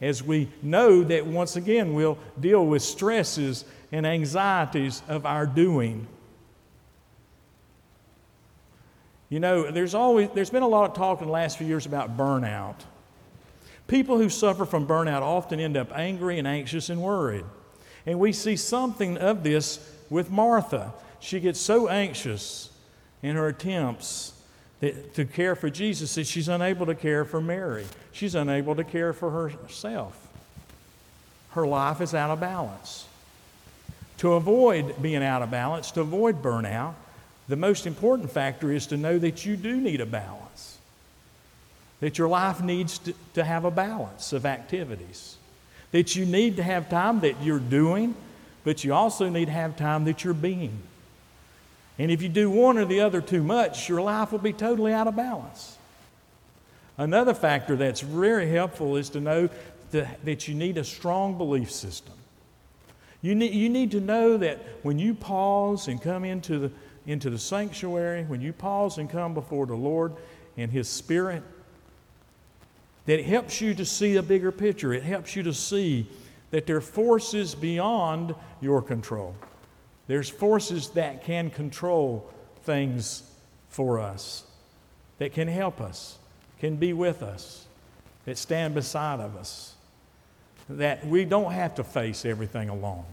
As 0.00 0.22
we 0.22 0.48
know 0.62 1.02
that 1.04 1.26
once 1.26 1.56
again 1.56 1.94
we'll 1.94 2.18
deal 2.38 2.66
with 2.66 2.82
stresses 2.82 3.64
and 3.92 4.06
anxieties 4.06 5.02
of 5.08 5.24
our 5.24 5.46
doing. 5.46 6.06
You 9.30 9.40
know, 9.40 9.70
there's 9.70 9.94
always 9.94 10.28
there's 10.34 10.50
been 10.50 10.62
a 10.62 10.68
lot 10.68 10.90
of 10.90 10.96
talk 10.96 11.20
in 11.20 11.26
the 11.26 11.32
last 11.32 11.58
few 11.58 11.66
years 11.66 11.86
about 11.86 12.16
burnout. 12.16 12.76
People 13.86 14.18
who 14.18 14.28
suffer 14.28 14.64
from 14.64 14.86
burnout 14.86 15.22
often 15.22 15.60
end 15.60 15.76
up 15.76 15.96
angry 15.96 16.38
and 16.38 16.46
anxious 16.46 16.90
and 16.90 17.02
worried. 17.02 17.44
And 18.06 18.18
we 18.18 18.32
see 18.32 18.56
something 18.56 19.16
of 19.16 19.42
this 19.42 19.90
with 20.10 20.30
Martha. 20.30 20.92
She 21.20 21.40
gets 21.40 21.60
so 21.60 21.88
anxious 21.88 22.70
in 23.22 23.36
her 23.36 23.48
attempts 23.48 24.33
to 24.92 25.24
care 25.24 25.54
for 25.54 25.70
Jesus 25.70 26.14
that 26.16 26.26
she's 26.26 26.48
unable 26.48 26.86
to 26.86 26.94
care 26.94 27.24
for 27.24 27.40
Mary. 27.40 27.86
She's 28.12 28.34
unable 28.34 28.74
to 28.76 28.84
care 28.84 29.12
for 29.12 29.30
herself. 29.30 30.20
Her 31.50 31.66
life 31.66 32.00
is 32.00 32.14
out 32.14 32.30
of 32.30 32.40
balance. 32.40 33.06
To 34.18 34.34
avoid 34.34 35.00
being 35.00 35.22
out 35.22 35.42
of 35.42 35.50
balance, 35.50 35.90
to 35.92 36.00
avoid 36.00 36.42
burnout, 36.42 36.94
the 37.48 37.56
most 37.56 37.86
important 37.86 38.30
factor 38.30 38.72
is 38.72 38.86
to 38.88 38.96
know 38.96 39.18
that 39.18 39.44
you 39.44 39.56
do 39.56 39.76
need 39.76 40.00
a 40.00 40.06
balance. 40.06 40.78
That 42.00 42.18
your 42.18 42.28
life 42.28 42.60
needs 42.60 42.98
to, 43.00 43.14
to 43.34 43.44
have 43.44 43.64
a 43.64 43.70
balance 43.70 44.32
of 44.32 44.46
activities. 44.46 45.36
That 45.92 46.16
you 46.16 46.26
need 46.26 46.56
to 46.56 46.62
have 46.62 46.88
time 46.88 47.20
that 47.20 47.42
you're 47.42 47.58
doing, 47.58 48.14
but 48.64 48.82
you 48.82 48.94
also 48.94 49.28
need 49.28 49.46
to 49.46 49.52
have 49.52 49.76
time 49.76 50.04
that 50.06 50.24
you're 50.24 50.34
being. 50.34 50.82
And 51.98 52.10
if 52.10 52.22
you 52.22 52.28
do 52.28 52.50
one 52.50 52.76
or 52.76 52.84
the 52.84 53.00
other 53.00 53.20
too 53.20 53.42
much, 53.42 53.88
your 53.88 54.02
life 54.02 54.32
will 54.32 54.40
be 54.40 54.52
totally 54.52 54.92
out 54.92 55.06
of 55.06 55.14
balance. 55.14 55.78
Another 56.98 57.34
factor 57.34 57.76
that's 57.76 58.00
very 58.00 58.48
helpful 58.50 58.96
is 58.96 59.10
to 59.10 59.20
know 59.20 59.48
that, 59.90 60.48
you 60.48 60.54
need 60.54 60.76
a 60.76 60.84
strong 60.84 61.38
belief 61.38 61.70
system. 61.70 62.14
You 63.22 63.36
need, 63.36 63.54
you 63.54 63.68
need 63.68 63.92
to 63.92 64.00
know 64.00 64.36
that 64.36 64.60
when 64.82 64.98
you 64.98 65.14
pause 65.14 65.86
and 65.86 66.02
come 66.02 66.24
into 66.24 66.58
the, 66.58 66.70
into 67.06 67.30
the 67.30 67.38
sanctuary, 67.38 68.24
when 68.24 68.40
you 68.40 68.52
pause 68.52 68.98
and 68.98 69.08
come 69.08 69.34
before 69.34 69.66
the 69.66 69.74
Lord 69.74 70.12
and 70.56 70.70
His 70.70 70.88
Spirit, 70.88 71.42
that 73.06 73.20
it 73.20 73.26
helps 73.26 73.60
you 73.60 73.72
to 73.74 73.84
see 73.84 74.16
a 74.16 74.22
bigger 74.22 74.50
picture. 74.50 74.92
It 74.92 75.04
helps 75.04 75.36
you 75.36 75.44
to 75.44 75.54
see 75.54 76.08
that 76.50 76.66
there 76.66 76.76
are 76.76 76.80
forces 76.80 77.54
beyond 77.54 78.34
your 78.60 78.82
control 78.82 79.36
There's 80.06 80.28
forces 80.28 80.90
that 80.90 81.24
can 81.24 81.50
control 81.50 82.28
things 82.62 83.22
for 83.70 83.98
us, 83.98 84.44
that 85.18 85.32
can 85.32 85.48
help 85.48 85.80
us, 85.80 86.18
can 86.60 86.76
be 86.76 86.92
with 86.92 87.22
us, 87.22 87.66
that 88.24 88.38
stand 88.38 88.74
beside 88.74 89.20
of 89.20 89.36
us, 89.36 89.74
that 90.68 91.06
we 91.06 91.24
don't 91.24 91.52
have 91.52 91.74
to 91.76 91.84
face 91.84 92.24
everything 92.24 92.68
alone. 92.68 93.04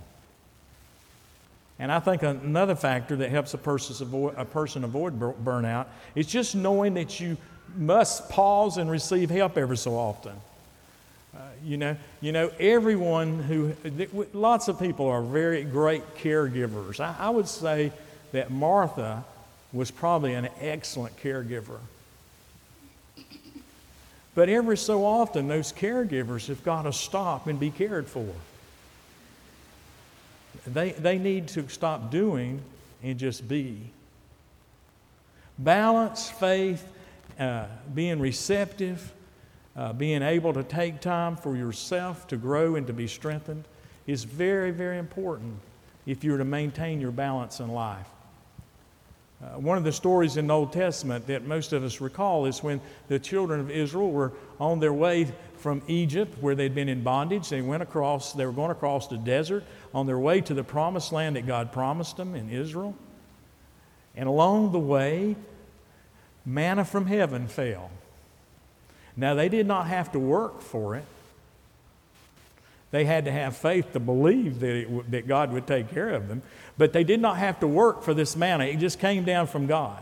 And 1.80 1.92
I 1.92 2.00
think 2.00 2.22
another 2.22 2.76
factor 2.76 3.16
that 3.16 3.32
helps 3.32 3.54
a 3.56 3.58
person 3.58 3.96
avoid, 4.06 4.36
a 4.38 4.46
person 4.46 4.84
avoid 4.84 5.20
burnout 5.20 5.88
is 6.14 6.28
just 6.28 6.54
knowing 6.54 6.94
that 6.94 7.20
you 7.20 7.38
must 7.76 8.30
pause 8.30 8.78
and 8.78 8.92
receive 8.92 9.30
help 9.30 9.58
every 9.58 9.78
so 9.78 9.96
often. 9.96 10.34
You 11.64 11.78
know, 11.78 11.96
you 12.22 12.32
know, 12.32 12.52
everyone 12.60 13.40
who, 13.44 13.74
lots 14.34 14.68
of 14.68 14.80
people 14.80 15.08
are 15.08 15.22
very 15.22 15.64
great 15.64 16.16
caregivers. 16.16 17.00
I, 17.00 17.16
I 17.20 17.30
would 17.30 17.48
say 17.48 17.92
that 18.32 18.52
Martha 18.52 19.24
was 19.72 19.92
probably 19.92 20.34
an 20.34 20.50
excellent 20.60 21.18
caregiver. 21.18 21.80
But 24.34 24.50
every 24.50 24.78
so 24.78 25.06
often, 25.06 25.48
those 25.48 25.74
caregivers 25.74 26.48
have 26.48 26.64
got 26.64 26.84
to 26.84 26.94
stop 26.94 27.48
and 27.48 27.60
be 27.60 27.70
cared 27.70 28.08
for. 28.08 28.26
They, 30.66 30.92
they 30.92 31.18
need 31.18 31.50
to 31.50 31.68
stop 31.70 32.12
doing 32.12 32.62
and 33.04 33.18
just 33.18 33.48
be. 33.48 33.78
Balance, 35.58 36.30
faith, 36.30 36.86
uh, 37.40 37.66
being 37.94 38.20
receptive, 38.20 39.12
uh, 39.76 39.94
being 39.94 40.22
able 40.22 40.54
to 40.54 40.64
take 40.64 41.00
time 41.02 41.36
for 41.36 41.56
yourself 41.56 42.28
to 42.28 42.38
grow 42.38 42.76
and 42.76 42.88
to 42.88 42.94
be 42.94 43.08
strengthened 43.08 43.64
is 44.08 44.24
very, 44.24 44.72
very 44.72 44.98
important 44.98 45.56
if 46.06 46.24
you're 46.24 46.38
to 46.38 46.46
maintain 46.46 47.00
your 47.00 47.12
balance 47.12 47.60
in 47.60 47.70
life. 47.70 48.08
Uh, 49.42 49.60
one 49.60 49.78
of 49.78 49.84
the 49.84 49.92
stories 49.92 50.38
in 50.38 50.48
the 50.48 50.54
Old 50.54 50.72
Testament 50.72 51.26
that 51.28 51.46
most 51.46 51.74
of 51.74 51.84
us 51.84 52.00
recall 52.00 52.46
is 52.46 52.62
when 52.62 52.80
the 53.08 53.18
children 53.18 53.60
of 53.60 53.72
Israel 53.72 54.12
were 54.12 54.34
on 54.60 54.80
their 54.80 54.94
way 54.94 55.28
from 55.58 55.82
Egypt, 55.88 56.38
where 56.42 56.54
they'd 56.54 56.76
been 56.76 56.90
in 56.90 57.02
bondage. 57.02 57.50
They 57.50 57.62
went 57.62 57.82
across, 57.82 58.34
they 58.34 58.46
were 58.46 58.52
going 58.52 58.72
across 58.72 59.08
the 59.08 59.18
desert 59.18 59.64
on 59.94 60.06
their 60.06 60.20
way 60.20 60.42
to 60.42 60.54
the 60.54 60.64
promised 60.64 61.12
land 61.12 61.36
that 61.38 61.48
God 61.48 61.72
promised 61.72 62.18
them 62.18 62.36
in 62.36 62.50
Israel. 62.50 62.96
And 64.16 64.28
along 64.28 64.74
the 64.74 64.80
way, 64.80 65.36
manna 66.46 66.86
from 66.86 67.08
heaven 67.08 67.48
fell. 67.48 67.90
Now, 69.18 69.34
they 69.34 69.50
did 69.50 69.68
not 69.68 69.88
have 69.88 70.12
to 70.14 70.20
work 70.20 70.62
for 70.62 70.96
it. 70.96 71.06
They 72.92 73.06
had 73.06 73.26
to 73.26 73.32
have 73.32 73.56
faith 73.56 73.94
to 73.94 74.00
believe 74.00 74.60
that, 74.60 74.76
it, 74.76 75.12
that 75.12 75.28
God 75.28 75.54
would 75.54 75.66
take 75.66 75.92
care 75.92 76.10
of 76.10 76.28
them. 76.28 76.42
But 76.78 76.94
they 76.94 77.04
did 77.04 77.22
not 77.22 77.38
have 77.38 77.60
to 77.62 77.68
work 77.68 78.04
for 78.04 78.14
this 78.14 78.36
manna, 78.36 78.66
it 78.66 78.78
just 78.78 79.00
came 79.00 79.24
down 79.24 79.48
from 79.48 79.68
God. 79.68 80.02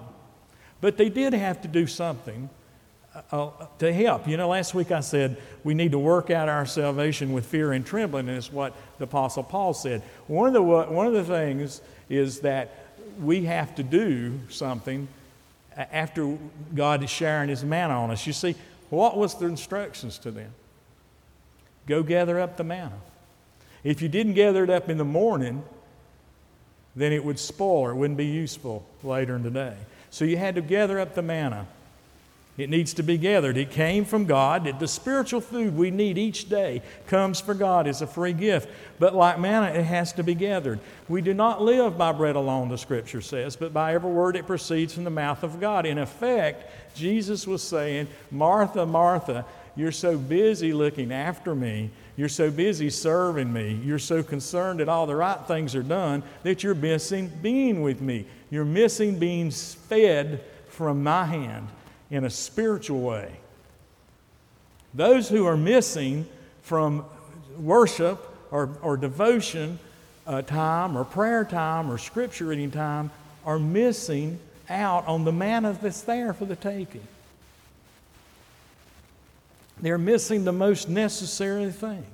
But 0.81 0.97
they 0.97 1.09
did 1.09 1.33
have 1.33 1.61
to 1.61 1.67
do 1.67 1.87
something 1.87 2.49
uh, 3.13 3.21
uh, 3.31 3.65
to 3.79 3.91
help. 3.91 4.27
You 4.27 4.37
know, 4.37 4.49
last 4.49 4.73
week 4.73 4.91
I 4.91 5.01
said 5.01 5.37
we 5.63 5.73
need 5.73 5.91
to 5.91 5.99
work 5.99 6.29
out 6.29 6.47
our 6.47 6.65
salvation 6.65 7.33
with 7.33 7.45
fear 7.45 7.73
and 7.73 7.85
trembling, 7.85 8.29
and 8.29 8.37
it's 8.37 8.51
what 8.51 8.75
the 8.97 9.03
Apostle 9.03 9.43
Paul 9.43 9.73
said. 9.73 10.01
One 10.27 10.47
of 10.47 10.53
the, 10.53 10.61
one 10.61 11.05
of 11.05 11.13
the 11.13 11.23
things 11.23 11.81
is 12.07 12.39
that 12.41 12.87
we 13.21 13.45
have 13.45 13.75
to 13.75 13.83
do 13.83 14.39
something 14.49 15.07
after 15.75 16.37
God 16.73 17.03
is 17.03 17.09
sharing 17.09 17.49
his 17.49 17.63
manna 17.63 17.99
on 18.01 18.11
us. 18.11 18.25
You 18.25 18.33
see, 18.33 18.55
what 18.89 19.17
was 19.17 19.35
the 19.35 19.45
instructions 19.45 20.17
to 20.19 20.31
them? 20.31 20.53
Go 21.85 22.03
gather 22.03 22.39
up 22.39 22.57
the 22.57 22.63
manna. 22.63 22.99
If 23.83 24.01
you 24.01 24.09
didn't 24.09 24.33
gather 24.33 24.63
it 24.63 24.69
up 24.69 24.89
in 24.89 24.97
the 24.97 25.05
morning, 25.05 25.63
then 26.95 27.13
it 27.13 27.23
would 27.23 27.39
spoil 27.39 27.77
or 27.77 27.91
it 27.91 27.95
wouldn't 27.95 28.17
be 28.17 28.25
useful 28.25 28.85
later 29.03 29.35
in 29.35 29.43
the 29.43 29.51
day. 29.51 29.75
So 30.09 30.25
you 30.25 30.37
had 30.37 30.55
to 30.55 30.61
gather 30.61 30.99
up 30.99 31.15
the 31.15 31.21
manna. 31.21 31.67
It 32.59 32.69
needs 32.69 32.93
to 32.95 33.03
be 33.03 33.17
gathered. 33.17 33.55
It 33.55 33.71
came 33.71 34.03
from 34.03 34.25
God. 34.25 34.79
The 34.79 34.87
spiritual 34.87 35.39
food 35.39 35.77
we 35.77 35.91
need 35.91 36.17
each 36.17 36.49
day 36.49 36.81
comes 37.07 37.39
from 37.39 37.57
God 37.57 37.87
as 37.87 38.01
a 38.01 38.07
free 38.07 38.33
gift. 38.33 38.67
But 38.99 39.15
like 39.15 39.39
manna, 39.39 39.67
it 39.67 39.85
has 39.85 40.11
to 40.13 40.23
be 40.23 40.35
gathered. 40.35 40.81
We 41.07 41.21
do 41.21 41.33
not 41.33 41.61
live 41.61 41.97
by 41.97 42.11
bread 42.11 42.35
alone, 42.35 42.67
the 42.67 42.77
scripture 42.77 43.21
says, 43.21 43.55
but 43.55 43.71
by 43.71 43.93
every 43.93 44.11
word 44.11 44.35
that 44.35 44.45
proceeds 44.45 44.93
from 44.93 45.05
the 45.05 45.09
mouth 45.09 45.41
of 45.43 45.61
God. 45.61 45.85
In 45.85 45.97
effect, 45.97 46.69
Jesus 46.97 47.47
was 47.47 47.63
saying, 47.63 48.09
Martha, 48.29 48.85
Martha, 48.85 49.45
you're 49.77 49.93
so 49.93 50.17
busy 50.17 50.73
looking 50.73 51.13
after 51.13 51.55
me. 51.55 51.89
You're 52.17 52.27
so 52.27 52.51
busy 52.51 52.89
serving 52.89 53.53
me. 53.53 53.79
You're 53.85 53.99
so 53.99 54.21
concerned 54.21 54.81
that 54.81 54.89
all 54.89 55.07
the 55.07 55.15
right 55.15 55.39
things 55.47 55.75
are 55.75 55.83
done 55.83 56.23
that 56.43 56.61
you're 56.61 56.75
missing 56.75 57.31
being 57.41 57.81
with 57.81 58.01
me. 58.01 58.25
You're 58.49 58.65
missing 58.65 59.17
being 59.17 59.49
fed 59.49 60.43
from 60.67 61.03
my 61.03 61.23
hand 61.23 61.69
in 62.11 62.25
a 62.25 62.29
spiritual 62.29 63.01
way. 63.01 63.31
Those 64.93 65.29
who 65.29 65.45
are 65.45 65.57
missing 65.57 66.25
from 66.63 67.05
worship 67.57 68.25
or, 68.51 68.69
or 68.81 68.97
devotion 68.97 69.79
uh, 70.25 70.41
time 70.41 70.97
or 70.97 71.03
prayer 71.03 71.43
time 71.43 71.91
or 71.91 71.97
scripture 71.97 72.45
reading 72.45 72.71
time 72.71 73.11
are 73.45 73.59
missing 73.59 74.39
out 74.69 75.07
on 75.07 75.25
the 75.25 75.31
manna 75.31 75.77
that's 75.81 76.01
there 76.01 76.33
for 76.33 76.45
the 76.45 76.55
taking. 76.55 77.07
They're 79.81 79.97
missing 79.97 80.43
the 80.43 80.51
most 80.51 80.89
necessary 80.89 81.71
thing. 81.71 82.05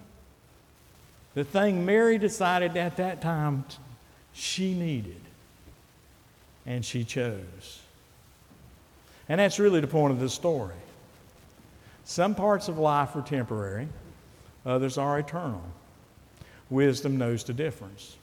The 1.34 1.44
thing 1.44 1.86
Mary 1.86 2.18
decided 2.18 2.78
at 2.78 2.98
that 2.98 3.22
time 3.22 3.66
she 4.34 4.74
needed 4.74 5.20
and 6.66 6.86
she 6.86 7.04
chose. 7.04 7.82
And 9.28 9.40
that's 9.40 9.60
really 9.60 9.80
the 9.80 9.88
point 9.88 10.14
of 10.14 10.20
this 10.20 10.34
story. 10.34 10.76
Some 12.04 12.36
parts 12.36 12.68
of 12.68 12.78
life 12.78 13.16
are 13.16 13.22
temporary, 13.22 13.88
others 14.66 14.98
are 14.98 15.18
eternal. 15.18 15.64
Wisdom 16.70 17.18
knows 17.18 17.44
the 17.44 17.54
difference. 17.54 18.18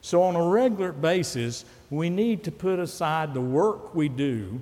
So, 0.00 0.22
on 0.22 0.36
a 0.36 0.42
regular 0.42 0.92
basis, 0.92 1.64
we 1.90 2.08
need 2.08 2.44
to 2.44 2.52
put 2.52 2.78
aside 2.78 3.34
the 3.34 3.40
work 3.40 3.94
we 3.94 4.08
do 4.08 4.60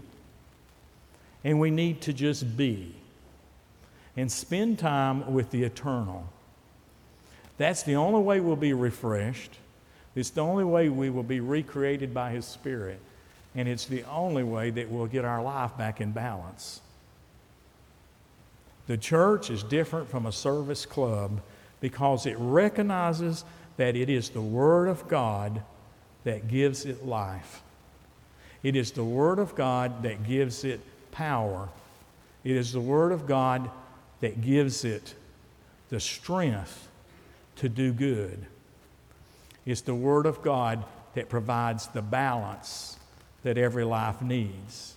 and 1.44 1.61
we 1.61 1.70
need 1.70 2.01
to 2.03 2.12
just 2.12 2.57
be 2.57 2.94
and 4.16 4.30
spend 4.30 4.78
time 4.78 5.32
with 5.32 5.51
the 5.51 5.62
eternal. 5.62 6.26
That's 7.59 7.82
the 7.82 7.97
only 7.97 8.20
way 8.20 8.40
we'll 8.40 8.57
be 8.57 8.72
refreshed. 8.72 9.53
It's 10.14 10.30
the 10.30 10.40
only 10.40 10.64
way 10.64 10.88
we 10.88 11.11
will 11.11 11.22
be 11.22 11.40
recreated 11.40 12.14
by 12.14 12.30
His 12.30 12.47
Spirit. 12.47 12.99
And 13.57 13.66
it's 13.66 13.86
the 13.86 14.04
only 14.04 14.44
way 14.44 14.70
that 14.70 14.90
we'll 14.90 15.07
get 15.07 15.24
our 15.24 15.42
life 15.42 15.76
back 15.78 16.00
in 16.00 16.12
balance. 16.12 16.82
The 18.86 18.98
church 18.98 19.50
is 19.50 19.62
different 19.62 20.09
from 20.09 20.26
a 20.26 20.32
service 20.32 20.84
club 20.86 21.40
because 21.80 22.26
it 22.26 22.36
recognizes 22.38 23.44
that 23.78 23.96
it 23.96 24.11
is 24.11 24.28
the 24.28 24.42
Word 24.42 24.88
of 24.88 25.09
God 25.09 25.62
that 26.24 26.48
gives 26.48 26.84
it 26.84 27.04
life. 27.04 27.62
It 28.62 28.76
is 28.76 28.92
the 28.92 29.04
Word 29.04 29.38
of 29.38 29.54
God 29.54 30.02
that 30.02 30.24
gives 30.24 30.62
it 30.62 30.80
power. 31.11 31.70
It 32.44 32.57
is 32.57 32.72
the 32.72 32.80
Word 32.80 33.11
of 33.11 33.26
God 33.26 33.70
that 34.20 34.42
gives 34.42 34.84
it 34.84 35.14
the 35.88 35.98
strength 35.98 36.88
to 37.57 37.68
do 37.68 37.92
good. 37.92 38.46
It's 39.64 39.80
the 39.80 39.94
Word 39.94 40.26
of 40.26 40.42
God 40.42 40.84
that 41.14 41.28
provides 41.28 41.88
the 41.88 42.02
balance 42.02 42.98
that 43.47 43.57
every 43.57 43.84
life 43.84 44.20
needs. 44.20 44.97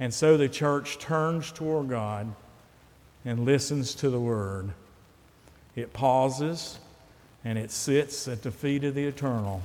And 0.00 0.12
so 0.12 0.36
the 0.36 0.48
church 0.48 0.98
turns 0.98 1.52
toward 1.52 1.88
God 1.88 2.34
and 3.24 3.44
listens 3.44 3.94
to 3.94 4.10
the 4.10 4.18
word. 4.18 4.70
It 5.76 5.92
pauses 5.92 6.80
and 7.44 7.56
it 7.56 7.70
sits 7.70 8.26
at 8.26 8.42
the 8.42 8.50
feet 8.50 8.82
of 8.82 8.96
the 8.96 9.04
eternal, 9.04 9.62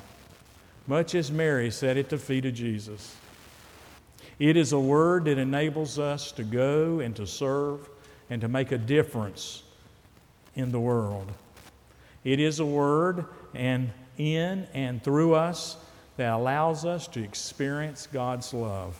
much 0.86 1.16
as 1.16 1.32
Mary 1.32 1.72
sat 1.72 1.97
at 1.97 2.10
the 2.10 2.20
feet 2.20 2.45
of 2.45 2.53
Jesus. 2.53 3.16
It 4.38 4.56
is 4.56 4.72
a 4.72 4.80
word 4.80 5.26
that 5.26 5.39
enables 5.39 5.97
us 5.97 6.32
to 6.34 6.43
go 6.43 6.99
and 6.99 7.16
to 7.16 7.26
serve 7.26 7.89
and 8.30 8.39
to 8.41 8.47
make 8.47 8.72
a 8.72 8.78
difference 8.78 9.64
in 10.53 10.72
the 10.72 10.80
world. 10.80 11.32
It 12.24 12.39
is 12.39 12.60
a 12.60 12.66
word 12.68 13.26
and 13.56 13.89
in 14.20 14.68
and 14.76 15.03
through 15.03 15.34
us 15.34 15.78
that 16.18 16.34
allows 16.34 16.86
us 16.86 17.07
to 17.09 17.24
experience 17.24 18.07
God's 18.11 18.53
love. 18.53 18.99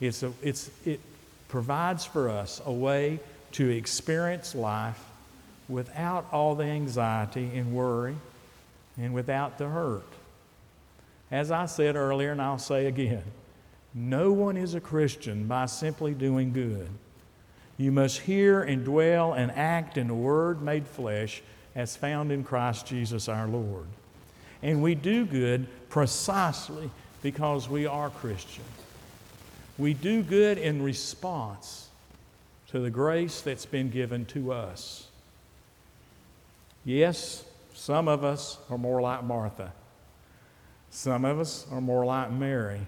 It's 0.00 0.22
a, 0.22 0.32
it's, 0.42 0.70
it 0.84 1.00
provides 1.48 2.04
for 2.04 2.28
us 2.28 2.60
a 2.64 2.72
way 2.72 3.20
to 3.52 3.68
experience 3.68 4.54
life 4.54 5.02
without 5.68 6.26
all 6.32 6.54
the 6.54 6.64
anxiety 6.64 7.50
and 7.54 7.74
worry 7.74 8.16
and 8.98 9.14
without 9.14 9.58
the 9.58 9.68
hurt. 9.68 10.06
As 11.30 11.50
I 11.50 11.66
said 11.66 11.94
earlier, 11.94 12.32
and 12.32 12.42
I'll 12.42 12.58
say 12.58 12.86
again, 12.86 13.22
no 13.94 14.32
one 14.32 14.56
is 14.56 14.74
a 14.74 14.80
Christian 14.80 15.46
by 15.46 15.66
simply 15.66 16.12
doing 16.12 16.52
good. 16.52 16.88
You 17.76 17.92
must 17.92 18.20
hear 18.20 18.62
and 18.62 18.84
dwell 18.84 19.32
and 19.32 19.50
act 19.52 19.96
in 19.96 20.08
the 20.08 20.14
Word 20.14 20.60
made 20.60 20.86
flesh 20.86 21.42
as 21.74 21.96
found 21.96 22.30
in 22.30 22.44
Christ 22.44 22.86
Jesus 22.86 23.28
our 23.28 23.48
Lord. 23.48 23.86
And 24.62 24.82
we 24.82 24.94
do 24.94 25.24
good 25.24 25.66
precisely 25.90 26.90
because 27.22 27.68
we 27.68 27.86
are 27.86 28.08
Christian. 28.08 28.64
We 29.76 29.92
do 29.92 30.22
good 30.22 30.56
in 30.56 30.82
response 30.82 31.88
to 32.68 32.80
the 32.80 32.90
grace 32.90 33.40
that's 33.40 33.66
been 33.66 33.90
given 33.90 34.24
to 34.26 34.52
us. 34.52 35.08
Yes, 36.84 37.44
some 37.74 38.08
of 38.08 38.24
us 38.24 38.58
are 38.70 38.78
more 38.78 39.00
like 39.02 39.24
Martha. 39.24 39.72
Some 40.90 41.24
of 41.24 41.38
us 41.38 41.66
are 41.70 41.80
more 41.80 42.04
like 42.04 42.30
Mary. 42.30 42.80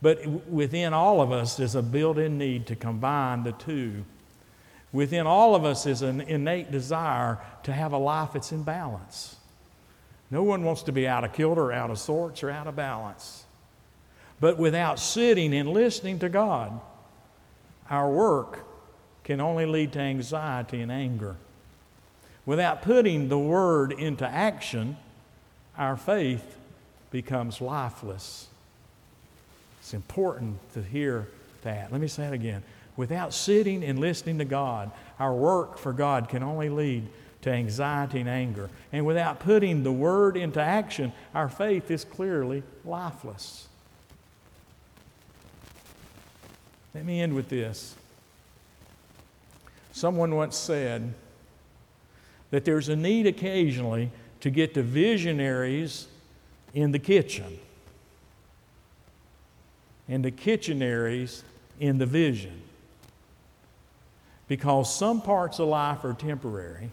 But 0.00 0.26
within 0.48 0.92
all 0.92 1.20
of 1.20 1.32
us 1.32 1.58
is 1.58 1.74
a 1.74 1.82
built 1.82 2.18
in 2.18 2.38
need 2.38 2.66
to 2.66 2.76
combine 2.76 3.42
the 3.42 3.52
two. 3.52 4.04
Within 4.92 5.26
all 5.26 5.54
of 5.54 5.64
us 5.64 5.86
is 5.86 6.02
an 6.02 6.20
innate 6.20 6.70
desire 6.70 7.38
to 7.64 7.72
have 7.72 7.92
a 7.92 7.98
life 7.98 8.34
that's 8.34 8.52
in 8.52 8.62
balance. 8.62 9.36
No 10.34 10.42
one 10.42 10.64
wants 10.64 10.82
to 10.82 10.92
be 10.92 11.06
out 11.06 11.22
of 11.22 11.32
kilter, 11.32 11.70
out 11.70 11.92
of 11.92 11.98
sorts, 12.00 12.42
or 12.42 12.50
out 12.50 12.66
of 12.66 12.74
balance. 12.74 13.44
But 14.40 14.58
without 14.58 14.98
sitting 14.98 15.54
and 15.54 15.68
listening 15.68 16.18
to 16.18 16.28
God, 16.28 16.80
our 17.88 18.10
work 18.10 18.66
can 19.22 19.40
only 19.40 19.64
lead 19.64 19.92
to 19.92 20.00
anxiety 20.00 20.80
and 20.80 20.90
anger. 20.90 21.36
Without 22.44 22.82
putting 22.82 23.28
the 23.28 23.38
word 23.38 23.92
into 23.92 24.26
action, 24.26 24.96
our 25.78 25.96
faith 25.96 26.58
becomes 27.12 27.60
lifeless. 27.60 28.48
It's 29.78 29.94
important 29.94 30.58
to 30.72 30.82
hear 30.82 31.28
that. 31.62 31.92
Let 31.92 32.00
me 32.00 32.08
say 32.08 32.26
it 32.26 32.32
again. 32.32 32.64
Without 32.96 33.32
sitting 33.32 33.84
and 33.84 34.00
listening 34.00 34.38
to 34.38 34.44
God, 34.44 34.90
our 35.20 35.32
work 35.32 35.78
for 35.78 35.92
God 35.92 36.28
can 36.28 36.42
only 36.42 36.70
lead 36.70 37.06
to 37.44 37.50
anxiety 37.50 38.20
and 38.20 38.28
anger. 38.28 38.70
And 38.90 39.04
without 39.04 39.38
putting 39.38 39.82
the 39.82 39.92
word 39.92 40.34
into 40.34 40.62
action, 40.62 41.12
our 41.34 41.50
faith 41.50 41.90
is 41.90 42.02
clearly 42.02 42.62
lifeless. 42.86 43.68
Let 46.94 47.04
me 47.04 47.20
end 47.20 47.34
with 47.34 47.50
this. 47.50 47.96
Someone 49.92 50.34
once 50.34 50.56
said 50.56 51.12
that 52.50 52.64
there's 52.64 52.88
a 52.88 52.96
need 52.96 53.26
occasionally 53.26 54.10
to 54.40 54.48
get 54.48 54.72
the 54.72 54.82
visionaries 54.82 56.06
in 56.72 56.92
the 56.92 56.98
kitchen 56.98 57.58
and 60.08 60.24
the 60.24 60.30
kitchenaries 60.30 61.44
in 61.78 61.98
the 61.98 62.06
vision. 62.06 62.62
Because 64.48 64.94
some 64.94 65.20
parts 65.20 65.58
of 65.58 65.68
life 65.68 66.04
are 66.04 66.14
temporary, 66.14 66.90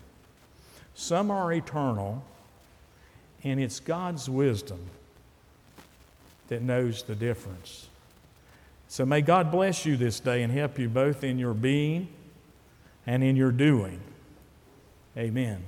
some 0.95 1.31
are 1.31 1.51
eternal, 1.51 2.23
and 3.43 3.59
it's 3.59 3.79
God's 3.79 4.29
wisdom 4.29 4.79
that 6.47 6.61
knows 6.61 7.03
the 7.03 7.15
difference. 7.15 7.87
So 8.87 9.05
may 9.05 9.21
God 9.21 9.51
bless 9.51 9.85
you 9.85 9.95
this 9.95 10.19
day 10.19 10.43
and 10.43 10.51
help 10.51 10.77
you 10.77 10.89
both 10.89 11.23
in 11.23 11.39
your 11.39 11.53
being 11.53 12.09
and 13.07 13.23
in 13.23 13.35
your 13.35 13.51
doing. 13.51 14.01
Amen. 15.17 15.63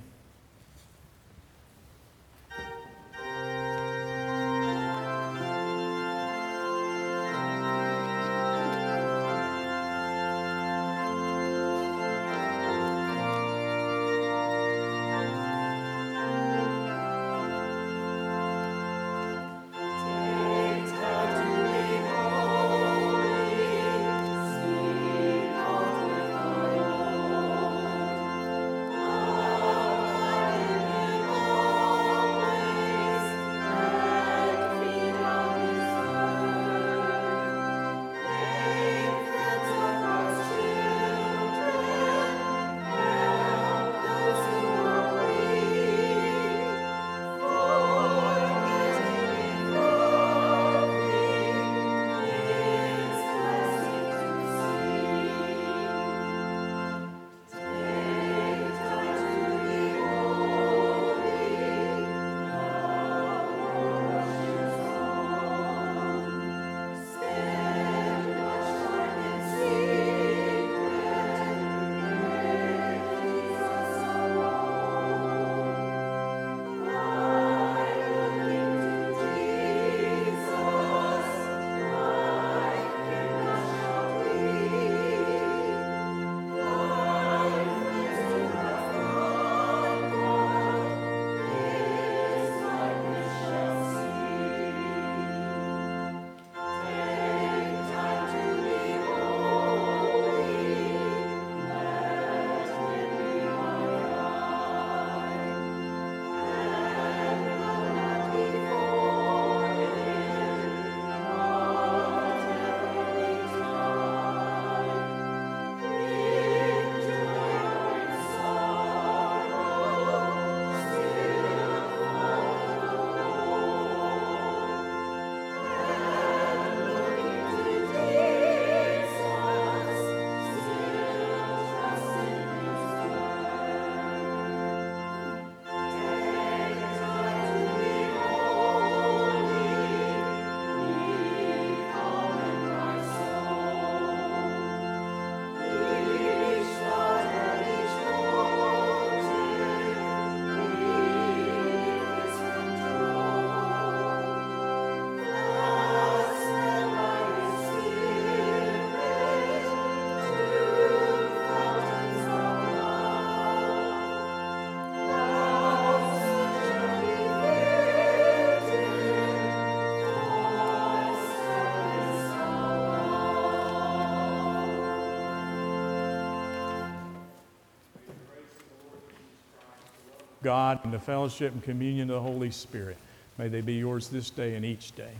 God 180.44 180.80
and 180.84 180.94
the 180.94 181.00
fellowship 181.00 181.54
and 181.54 181.64
communion 181.64 182.10
of 182.10 182.16
the 182.16 182.22
Holy 182.22 182.52
Spirit. 182.52 182.98
May 183.38 183.48
they 183.48 183.62
be 183.62 183.74
yours 183.74 184.10
this 184.10 184.30
day 184.30 184.56
and 184.56 184.64
each 184.64 184.94
day. 184.96 185.12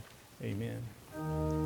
Amen. 0.42 1.63